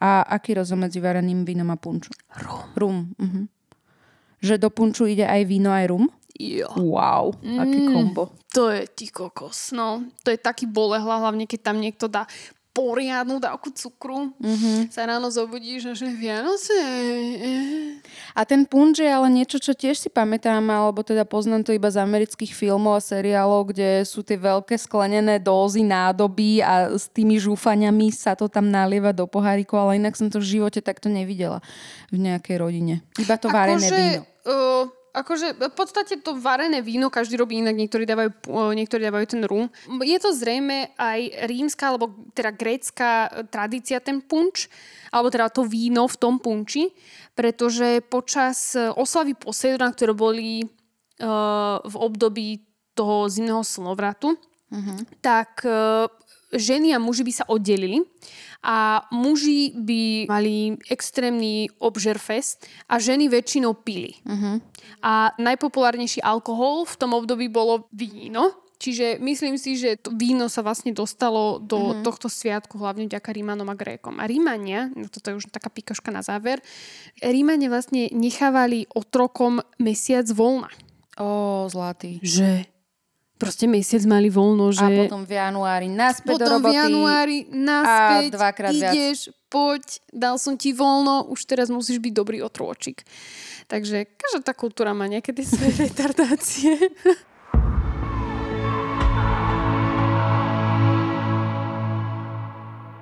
A 0.00 0.24
aký 0.24 0.56
rozdiel 0.56 0.80
medzi 0.80 0.98
vareným 0.98 1.44
vínom 1.44 1.68
a 1.68 1.76
punčom? 1.76 2.16
Rum. 2.40 2.64
Rum. 2.72 2.98
Uh-huh. 3.20 3.44
Že 4.40 4.56
do 4.56 4.68
punču 4.72 5.04
ide 5.04 5.28
aj 5.28 5.44
víno, 5.44 5.68
aj 5.68 5.92
rum? 5.92 6.08
Jo. 6.40 6.72
Wow, 6.72 7.36
aký 7.36 7.84
kombo. 7.92 8.32
To 8.56 8.72
je 8.72 8.88
ty 8.88 9.12
kokos, 9.12 9.76
no. 9.76 10.08
To 10.24 10.32
je 10.32 10.40
taký 10.40 10.64
bolehla, 10.64 11.20
hlavne 11.20 11.44
keď 11.44 11.60
tam 11.68 11.76
niekto 11.84 12.08
dá 12.08 12.24
poriadnu 12.70 13.42
dávku 13.42 13.74
cukru. 13.74 14.30
Mm-hmm. 14.38 14.94
Sa 14.94 15.02
ráno 15.06 15.26
zobudíš 15.26 15.90
a 15.90 15.92
že 15.94 16.06
Vianoce. 16.06 16.78
A 18.34 18.46
ten 18.46 18.62
punč 18.62 19.02
je 19.02 19.10
ale 19.10 19.26
niečo, 19.26 19.58
čo 19.58 19.74
tiež 19.74 19.98
si 19.98 20.06
pamätám, 20.06 20.62
alebo 20.70 21.02
teda 21.02 21.26
poznám 21.26 21.66
to 21.66 21.74
iba 21.74 21.90
z 21.90 21.98
amerických 21.98 22.54
filmov 22.54 22.98
a 22.98 23.02
seriálov, 23.02 23.74
kde 23.74 24.06
sú 24.06 24.22
tie 24.22 24.38
veľké 24.38 24.78
sklenené 24.78 25.42
dózy 25.42 25.82
nádoby 25.82 26.62
a 26.62 26.94
s 26.94 27.10
tými 27.10 27.42
žúfaniami 27.42 28.14
sa 28.14 28.38
to 28.38 28.46
tam 28.46 28.70
nalieva 28.70 29.10
do 29.10 29.26
poháriku, 29.26 29.74
ale 29.74 29.98
inak 29.98 30.14
som 30.14 30.30
to 30.30 30.38
v 30.38 30.58
živote 30.58 30.78
takto 30.78 31.10
nevidela 31.10 31.58
v 32.14 32.22
nejakej 32.22 32.56
rodine. 32.62 32.94
Iba 33.18 33.34
to 33.34 33.50
varené 33.50 33.82
Akože, 33.82 33.98
víno. 33.98 34.22
Uh, 34.46 34.99
akože 35.10 35.58
v 35.58 35.74
podstate 35.74 36.22
to 36.22 36.38
varené 36.38 36.80
víno 36.80 37.10
každý 37.10 37.36
robí 37.38 37.58
inak, 37.58 37.74
niektorí 37.76 38.06
dávajú, 38.06 38.30
uh, 38.50 38.72
niektorí 38.74 39.02
dávajú 39.06 39.26
ten 39.26 39.42
rum. 39.46 39.66
Je 40.02 40.18
to 40.22 40.30
zrejme 40.34 40.94
aj 40.94 41.50
rímska, 41.50 41.90
alebo 41.90 42.14
teda 42.34 42.50
grécka 42.54 43.26
uh, 43.26 43.44
tradícia, 43.46 43.98
ten 44.02 44.22
punč, 44.22 44.70
alebo 45.10 45.30
teda 45.30 45.50
to 45.50 45.66
víno 45.66 46.06
v 46.06 46.16
tom 46.16 46.38
punči, 46.38 46.90
pretože 47.34 48.02
počas 48.06 48.78
uh, 48.78 48.94
oslavy 48.94 49.34
Poseidona, 49.34 49.90
ktoré 49.92 50.14
boli 50.14 50.62
uh, 50.62 51.82
v 51.82 51.94
období 51.98 52.48
toho 52.94 53.30
zimného 53.30 53.64
slnovratu, 53.64 54.36
tak 55.18 55.66
uh, 55.66 56.06
ženy 56.54 56.94
a 56.94 57.02
muži 57.02 57.22
by 57.26 57.32
sa 57.32 57.44
oddelili 57.46 58.02
a 58.60 59.08
muži 59.08 59.72
by 59.72 60.28
mali 60.28 60.76
extrémny 60.92 61.72
obžerfest 61.80 62.68
a 62.88 63.00
ženy 63.00 63.32
väčšinou 63.32 63.72
pili. 63.80 64.20
A 65.00 65.32
najpopulárnejší 65.40 66.20
alkohol 66.20 66.84
v 66.84 66.94
tom 67.00 67.16
období 67.16 67.48
bolo 67.48 67.88
víno, 67.92 68.52
čiže 68.76 69.20
myslím 69.20 69.56
si, 69.56 69.80
že 69.80 69.96
to 69.96 70.12
víno 70.12 70.48
sa 70.52 70.60
vlastne 70.60 70.92
dostalo 70.92 71.60
do 71.60 72.00
tohto 72.04 72.28
sviatku 72.28 72.76
hlavne 72.80 73.08
vďaka 73.08 73.32
Rímanom 73.32 73.68
a 73.68 73.76
Grékom. 73.76 74.20
A 74.20 74.28
Rímania, 74.28 74.92
no 74.92 75.08
toto 75.08 75.32
je 75.32 75.38
už 75.40 75.48
taká 75.52 75.72
pikoška 75.72 76.12
na 76.12 76.20
záver, 76.20 76.60
Rímania 77.20 77.72
vlastne 77.72 78.12
nechávali 78.12 78.88
otrokom 78.92 79.64
mesiac 79.80 80.28
voľna. 80.32 80.72
Ó, 81.20 81.68
zlatý. 81.68 82.20
Že? 82.24 82.69
Proste 83.40 83.64
mesiac 83.64 84.04
mali 84.04 84.28
voľno, 84.28 84.68
že... 84.68 84.84
A 84.84 85.08
potom 85.08 85.24
v 85.24 85.32
januári 85.32 85.88
naspäť 85.88 86.36
do 86.36 86.44
Potom 86.44 86.60
roboty. 86.60 86.76
v 86.76 86.76
januári 86.76 87.38
naspäť 87.48 88.28
a 88.28 88.34
dvakrát 88.36 88.72
viac. 88.76 88.92
ideš, 88.92 89.18
poď, 89.48 89.82
dal 90.12 90.36
som 90.36 90.60
ti 90.60 90.76
voľno, 90.76 91.24
už 91.32 91.48
teraz 91.48 91.72
musíš 91.72 92.04
byť 92.04 92.12
dobrý 92.12 92.44
otrôčik. 92.44 93.00
Takže 93.64 94.12
každá 94.12 94.44
tá 94.44 94.52
kultúra 94.52 94.92
má 94.92 95.08
tie 95.08 95.32
svoje 95.40 95.72
retardácie. 95.88 96.76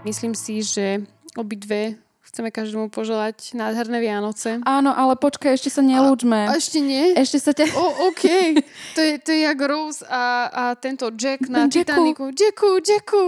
Myslím 0.06 0.38
si, 0.38 0.62
že 0.62 1.02
obidve 1.34 1.98
chceme 2.28 2.52
každému 2.52 2.92
poželať 2.92 3.56
nádherné 3.56 4.04
Vianoce. 4.04 4.60
Áno, 4.68 4.92
ale 4.92 5.16
počkaj, 5.16 5.56
ešte 5.56 5.72
sa 5.72 5.80
nelúčme. 5.80 6.44
A 6.44 6.60
ešte 6.60 6.84
nie? 6.84 7.16
Ešte 7.16 7.40
sa 7.40 7.56
ťa... 7.56 7.72
O, 7.72 8.12
OK. 8.12 8.24
To 8.96 9.00
je, 9.04 9.14
to 9.22 9.30
je 9.30 9.46
jak 9.46 9.60
Rose 9.62 10.02
a, 10.06 10.50
a 10.50 10.62
tento 10.74 11.08
Jack 11.14 11.46
na 11.46 11.70
Jacku. 11.70 11.86
Titaniku. 11.86 12.24
Jacku, 12.34 12.68
Jacku. 12.82 13.22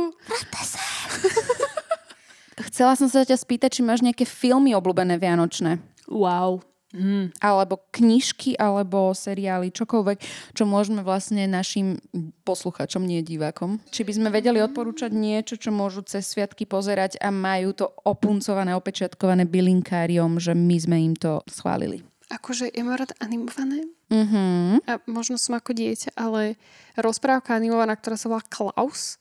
Chcela 2.71 2.93
som 2.99 3.07
sa 3.07 3.23
ťa 3.23 3.39
spýtať, 3.39 3.79
či 3.79 3.83
máš 3.87 4.03
nejaké 4.03 4.27
filmy 4.27 4.75
obľúbené 4.75 5.17
vianočné. 5.17 5.79
Wow. 6.11 6.61
Mm. 6.91 7.31
Alebo 7.39 7.87
knižky, 7.95 8.59
alebo 8.59 9.15
seriály, 9.15 9.71
čokoľvek, 9.71 10.19
čo 10.59 10.65
môžeme 10.67 11.07
vlastne 11.07 11.47
našim 11.47 12.03
posluchačom, 12.43 13.07
nie 13.07 13.23
divákom. 13.23 13.79
Či 13.95 14.03
by 14.03 14.13
sme 14.19 14.29
vedeli 14.35 14.59
odporúčať 14.59 15.15
niečo, 15.15 15.55
čo 15.55 15.71
môžu 15.71 16.03
cez 16.03 16.27
sviatky 16.27 16.67
pozerať 16.67 17.15
a 17.23 17.31
majú 17.31 17.71
to 17.79 17.87
opuncované, 18.03 18.75
opečiatkované 18.75 19.47
bylinkáriom, 19.47 20.43
že 20.43 20.51
my 20.51 20.77
sme 20.83 20.97
im 20.99 21.15
to 21.15 21.47
schválili. 21.47 22.03
Akože 22.31 22.71
ja 22.71 22.83
mám 22.87 22.99
rada 22.99 23.15
animované. 23.23 23.87
Mhm. 24.11 24.83
A 24.87 24.99
možno 25.07 25.39
som 25.39 25.55
ako 25.55 25.75
dieťa, 25.75 26.19
ale 26.19 26.59
rozprávka 26.99 27.55
animovaná, 27.55 27.95
ktorá 27.95 28.19
sa 28.19 28.31
volá 28.31 28.43
Klaus, 28.51 29.19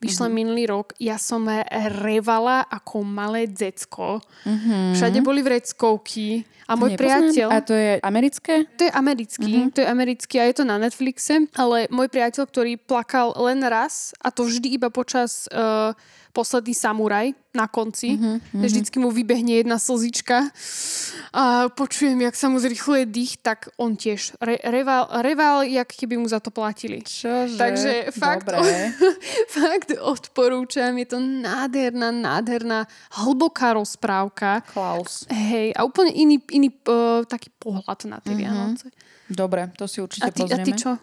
vyšla 0.00 0.26
mm-hmm. 0.26 0.40
minulý 0.40 0.64
rok. 0.66 0.96
Ja 0.96 1.20
som 1.20 1.44
revala 2.00 2.64
ako 2.66 3.04
malé 3.04 3.44
decko. 3.44 4.24
Mm-hmm. 4.48 4.96
Všade 4.96 5.20
boli 5.20 5.44
vreckovky. 5.44 6.48
A 6.70 6.78
môj 6.78 6.94
Nepoznám. 6.94 7.02
priateľ... 7.02 7.48
A 7.50 7.58
to 7.60 7.74
je 7.74 7.92
americké? 8.00 8.54
To 8.78 8.82
je 8.86 8.92
americký, 8.94 9.52
mm-hmm. 9.52 9.72
to 9.74 9.78
je 9.82 9.88
americký 9.90 10.34
a 10.38 10.44
je 10.46 10.54
to 10.54 10.64
na 10.64 10.78
Netflixe, 10.78 11.50
ale 11.58 11.90
môj 11.90 12.06
priateľ, 12.06 12.46
ktorý 12.46 12.78
plakal 12.78 13.34
len 13.42 13.58
raz 13.66 14.14
a 14.22 14.30
to 14.30 14.46
vždy 14.46 14.78
iba 14.78 14.86
počas 14.86 15.50
uh, 15.50 15.92
posledný 16.32 16.74
samuraj 16.74 17.34
na 17.50 17.66
konci, 17.66 18.14
mm-hmm. 18.14 18.62
vždycky 18.62 18.96
mu 19.02 19.10
vybehne 19.10 19.58
jedna 19.58 19.74
slzička 19.82 20.54
a 21.34 21.66
počujem, 21.66 22.14
jak 22.22 22.38
sa 22.38 22.46
mu 22.46 22.62
zrychluje 22.62 23.10
dých, 23.10 23.42
tak 23.42 23.74
on 23.74 23.98
tiež 23.98 24.38
re- 24.38 24.62
reval, 24.62 25.10
reval, 25.18 25.66
jak 25.66 25.90
keby 25.90 26.14
mu 26.14 26.30
za 26.30 26.38
to 26.38 26.54
platili. 26.54 27.02
Čože? 27.02 27.58
Takže 27.58 28.14
fakt, 28.14 28.46
Dobre. 28.46 28.94
fakt 29.58 29.90
odporúčam, 29.98 30.94
je 30.94 31.06
to 31.10 31.18
nádherná, 31.18 32.14
nádherná, 32.14 32.86
hlboká 33.18 33.74
rozprávka. 33.74 34.62
Klaus. 34.70 35.26
Hej, 35.26 35.74
a 35.74 35.82
úplne 35.82 36.14
iný, 36.14 36.38
iný 36.54 36.70
uh, 36.86 37.26
taký 37.26 37.50
pohľad 37.58 38.06
na 38.06 38.22
tie 38.22 38.38
Vianoce. 38.38 38.94
Dobre, 39.30 39.70
to 39.78 39.86
si 39.86 40.02
určite 40.02 40.26
A 40.26 40.34
ty, 40.34 40.42
a 40.42 40.50
pozrieme. 40.50 40.66
ty 40.66 40.72
čo? 40.74 40.98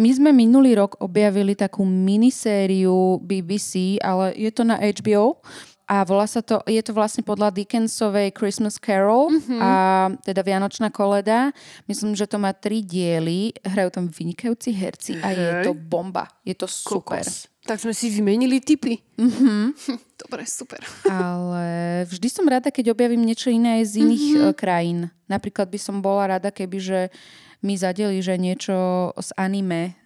My 0.00 0.10
sme 0.10 0.32
minulý 0.32 0.80
rok 0.80 0.96
objavili 1.04 1.52
takú 1.52 1.84
minisériu 1.84 3.20
BBC, 3.20 4.00
ale 4.00 4.32
je 4.34 4.48
to 4.48 4.64
na 4.64 4.80
HBO 4.80 5.44
a 5.88 6.04
volá 6.04 6.28
sa 6.28 6.44
to, 6.44 6.60
je 6.68 6.84
to 6.84 6.92
vlastne 6.92 7.24
podľa 7.24 7.48
Dickensovej 7.48 8.36
Christmas 8.36 8.76
Carol 8.76 9.32
mm-hmm. 9.32 9.56
a 9.56 9.72
teda 10.20 10.44
Vianočná 10.44 10.92
koleda. 10.92 11.48
Myslím, 11.88 12.12
že 12.12 12.28
to 12.28 12.36
má 12.36 12.52
tri 12.52 12.84
diely, 12.84 13.56
hrajú 13.64 13.96
tam 13.96 14.04
vynikajúci 14.12 14.68
herci 14.76 15.16
a 15.24 15.32
je 15.32 15.48
to 15.64 15.72
bomba. 15.72 16.28
Je 16.44 16.52
to 16.52 16.68
super. 16.68 17.24
Kokos. 17.24 17.48
Tak 17.64 17.80
sme 17.80 17.96
si 17.96 18.12
vymenili 18.12 18.60
tipy. 18.60 19.00
Mm-hmm. 19.16 19.64
Dobre, 20.28 20.44
super. 20.44 20.84
Ale 21.08 22.04
vždy 22.04 22.28
som 22.28 22.44
rada, 22.44 22.68
keď 22.68 22.92
objavím 22.92 23.24
niečo 23.24 23.48
iné 23.48 23.80
z 23.80 24.04
iných 24.04 24.26
mm-hmm. 24.36 24.56
krajín. 24.60 25.08
Napríklad 25.24 25.72
by 25.72 25.80
som 25.80 26.04
bola 26.04 26.36
rada, 26.36 26.52
keby 26.52 26.78
že 26.84 27.00
mi 27.62 27.74
zadeli, 27.74 28.22
že 28.22 28.38
niečo 28.38 29.10
z 29.18 29.30
anime. 29.34 29.98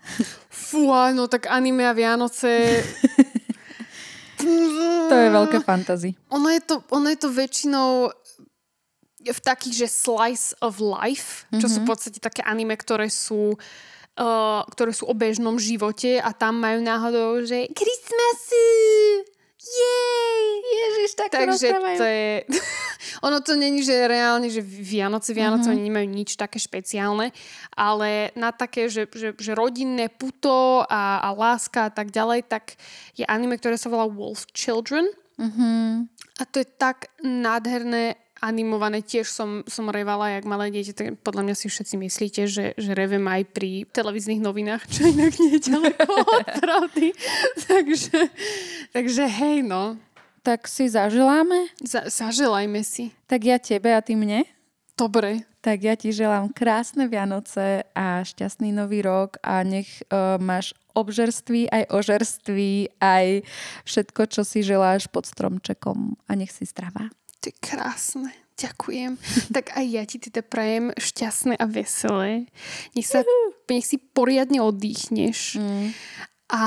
Fú, 0.49 0.89
no 1.13 1.29
tak 1.29 1.49
anime 1.53 1.85
a 1.89 1.93
Vianoce... 1.97 2.49
To 4.43 5.15
je 5.15 5.31
veľké 5.31 5.63
fantasy. 5.63 6.19
ono, 6.27 6.51
je 6.51 6.59
to, 6.67 6.83
ono 6.91 7.07
je 7.15 7.19
to 7.21 7.31
väčšinou 7.31 8.11
v 9.23 9.39
takých, 9.39 9.87
že 9.87 10.03
slice 10.03 10.51
of 10.59 10.83
life, 10.83 11.47
čo 11.63 11.71
sú 11.71 11.87
v 11.87 11.95
podstate 11.95 12.19
také 12.19 12.43
anime, 12.43 12.75
ktoré 12.75 13.07
sú 13.07 13.55
uh, 13.55 14.61
ktoré 14.67 14.93
sú 14.93 15.07
o 15.09 15.15
bežnom 15.15 15.57
živote 15.57 16.19
a 16.19 16.35
tam 16.35 16.59
majú 16.59 16.83
náhodou, 16.83 17.41
že 17.47 17.71
Christmasy! 17.71 18.67
Jej! 19.63 20.47
Ježiš, 20.63 21.11
tak 21.15 21.29
Takže 21.31 21.71
to 21.99 22.05
je... 22.05 22.45
ono 23.27 23.39
to 23.41 23.55
není, 23.55 23.87
že 23.87 24.11
reálne, 24.11 24.51
že 24.51 24.59
Vianoce, 24.63 25.31
Vianoce 25.31 25.71
Mhm. 25.71 25.73
oni 25.75 25.83
nemajú 25.87 26.09
nič 26.11 26.35
také 26.35 26.59
špeciálne, 26.59 27.31
ale 27.79 28.35
na 28.35 28.51
také, 28.51 28.91
že, 28.91 29.07
že, 29.15 29.39
že 29.39 29.53
rodinné 29.55 30.11
puto 30.11 30.83
a, 30.83 31.23
a 31.23 31.29
láska 31.31 31.89
a 31.89 31.93
tak 31.95 32.11
ďalej, 32.11 32.51
tak 32.51 32.75
je 33.15 33.23
anime, 33.27 33.55
ktoré 33.59 33.79
sa 33.79 33.87
volá 33.87 34.11
Wolf 34.11 34.51
Children. 34.51 35.07
Mhm. 35.39 36.11
A 36.41 36.43
to 36.49 36.59
je 36.59 36.67
tak 36.67 37.13
nádherné 37.23 38.19
animované. 38.43 39.01
Tiež 39.07 39.31
som, 39.31 39.63
som 39.71 39.87
revala, 39.87 40.35
jak 40.35 40.45
malé 40.45 40.75
dieťa. 40.75 40.93
Tak 40.93 41.09
podľa 41.23 41.43
mňa 41.47 41.55
si 41.55 41.67
všetci 41.71 41.95
myslíte, 41.95 42.43
že, 42.51 42.75
že 42.75 42.91
revem 42.93 43.23
aj 43.31 43.47
pri 43.55 43.87
televíznych 43.95 44.43
novinách, 44.43 44.91
čo 44.91 45.07
inak 45.07 45.39
nie 45.39 45.57
je 45.57 45.71
ďaleko 45.71 46.11
od 46.43 46.49
pravdy. 46.59 47.15
takže, 47.71 48.19
takže 48.91 49.25
hej, 49.31 49.63
no. 49.63 49.97
Tak 50.43 50.67
si 50.67 50.91
zaželáme? 50.91 51.71
Za, 51.79 52.11
zaželajme 52.11 52.83
si. 52.83 53.15
Tak 53.31 53.41
ja 53.47 53.63
tebe 53.63 53.95
a 53.95 54.03
ty 54.03 54.19
mne? 54.19 54.43
Dobre. 54.99 55.47
Tak 55.63 55.79
ja 55.79 55.95
ti 55.95 56.11
želám 56.11 56.51
krásne 56.51 57.07
Vianoce 57.07 57.87
a 57.95 58.27
šťastný 58.27 58.75
nový 58.75 59.07
rok 59.07 59.39
a 59.47 59.63
nech 59.63 60.03
uh, 60.11 60.35
máš 60.43 60.75
obžerství 60.91 61.71
aj 61.71 61.87
ožerství 61.87 62.99
aj 62.99 63.47
všetko, 63.87 64.23
čo 64.27 64.43
si 64.43 64.67
želáš 64.67 65.07
pod 65.07 65.23
stromčekom 65.25 66.19
a 66.27 66.31
nech 66.35 66.51
si 66.51 66.67
zdravá. 66.67 67.15
To 67.43 67.51
je 67.51 67.55
krásne. 67.59 68.31
Ďakujem. 68.55 69.19
tak 69.57 69.75
aj 69.75 69.87
ja 69.91 70.03
ti 70.07 70.23
teda 70.23 70.47
prajem 70.47 70.95
šťastné 70.95 71.59
a 71.59 71.67
veselé. 71.67 72.47
Nech, 72.95 73.09
sa, 73.11 73.27
nech 73.67 73.87
si 73.87 73.99
poriadne 73.99 74.63
oddychneš. 74.63 75.59
Mm. 75.59 75.91
A 76.53 76.63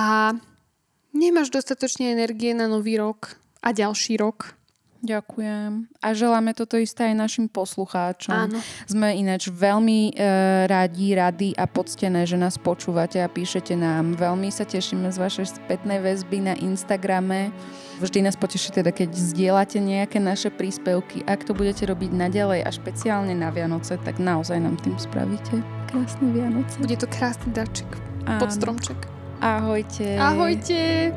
nemáš 1.16 1.48
dostatočne 1.54 2.12
energie 2.12 2.52
na 2.52 2.68
nový 2.68 3.00
rok 3.00 3.40
a 3.64 3.72
ďalší 3.72 4.20
rok. 4.20 4.58
Ďakujem. 5.06 5.86
A 6.02 6.08
želáme 6.18 6.58
toto 6.58 6.82
isté 6.82 7.14
aj 7.14 7.16
našim 7.30 7.46
poslucháčom. 7.46 8.50
Áno. 8.50 8.58
Sme 8.90 9.14
ináč 9.14 9.54
veľmi 9.54 10.10
e, 10.10 10.14
radi, 10.66 11.14
radi 11.14 11.50
a 11.54 11.70
poctené, 11.70 12.26
že 12.26 12.42
nás 12.42 12.58
počúvate 12.58 13.22
a 13.22 13.30
píšete 13.30 13.78
nám. 13.78 14.18
Veľmi 14.18 14.50
sa 14.50 14.66
tešíme 14.66 15.14
z 15.14 15.18
vašej 15.22 15.62
spätnej 15.62 16.02
väzby 16.02 16.50
na 16.50 16.54
Instagrame. 16.58 17.54
Vždy 17.96 18.28
nás 18.28 18.36
poteší 18.36 18.76
teda, 18.76 18.92
keď 18.92 19.16
zdieľate 19.16 19.80
nejaké 19.80 20.20
naše 20.20 20.52
príspevky. 20.52 21.24
Ak 21.24 21.48
to 21.48 21.56
budete 21.56 21.88
robiť 21.88 22.12
naďalej 22.12 22.68
a 22.68 22.70
špeciálne 22.72 23.32
na 23.32 23.52
Vianoce, 23.56 23.96
tak 24.04 24.20
naozaj 24.20 24.60
nám 24.60 24.76
tým 24.84 25.00
spravíte 25.00 25.64
krásne 25.96 26.28
Vianoce. 26.36 26.76
Bude 26.84 26.98
to 27.00 27.08
krásny 27.08 27.56
darček 27.56 27.88
Áno. 28.28 28.40
pod 28.44 28.52
stromček. 28.52 29.00
Ahojte. 29.40 30.20
Ahojte. 30.20 31.12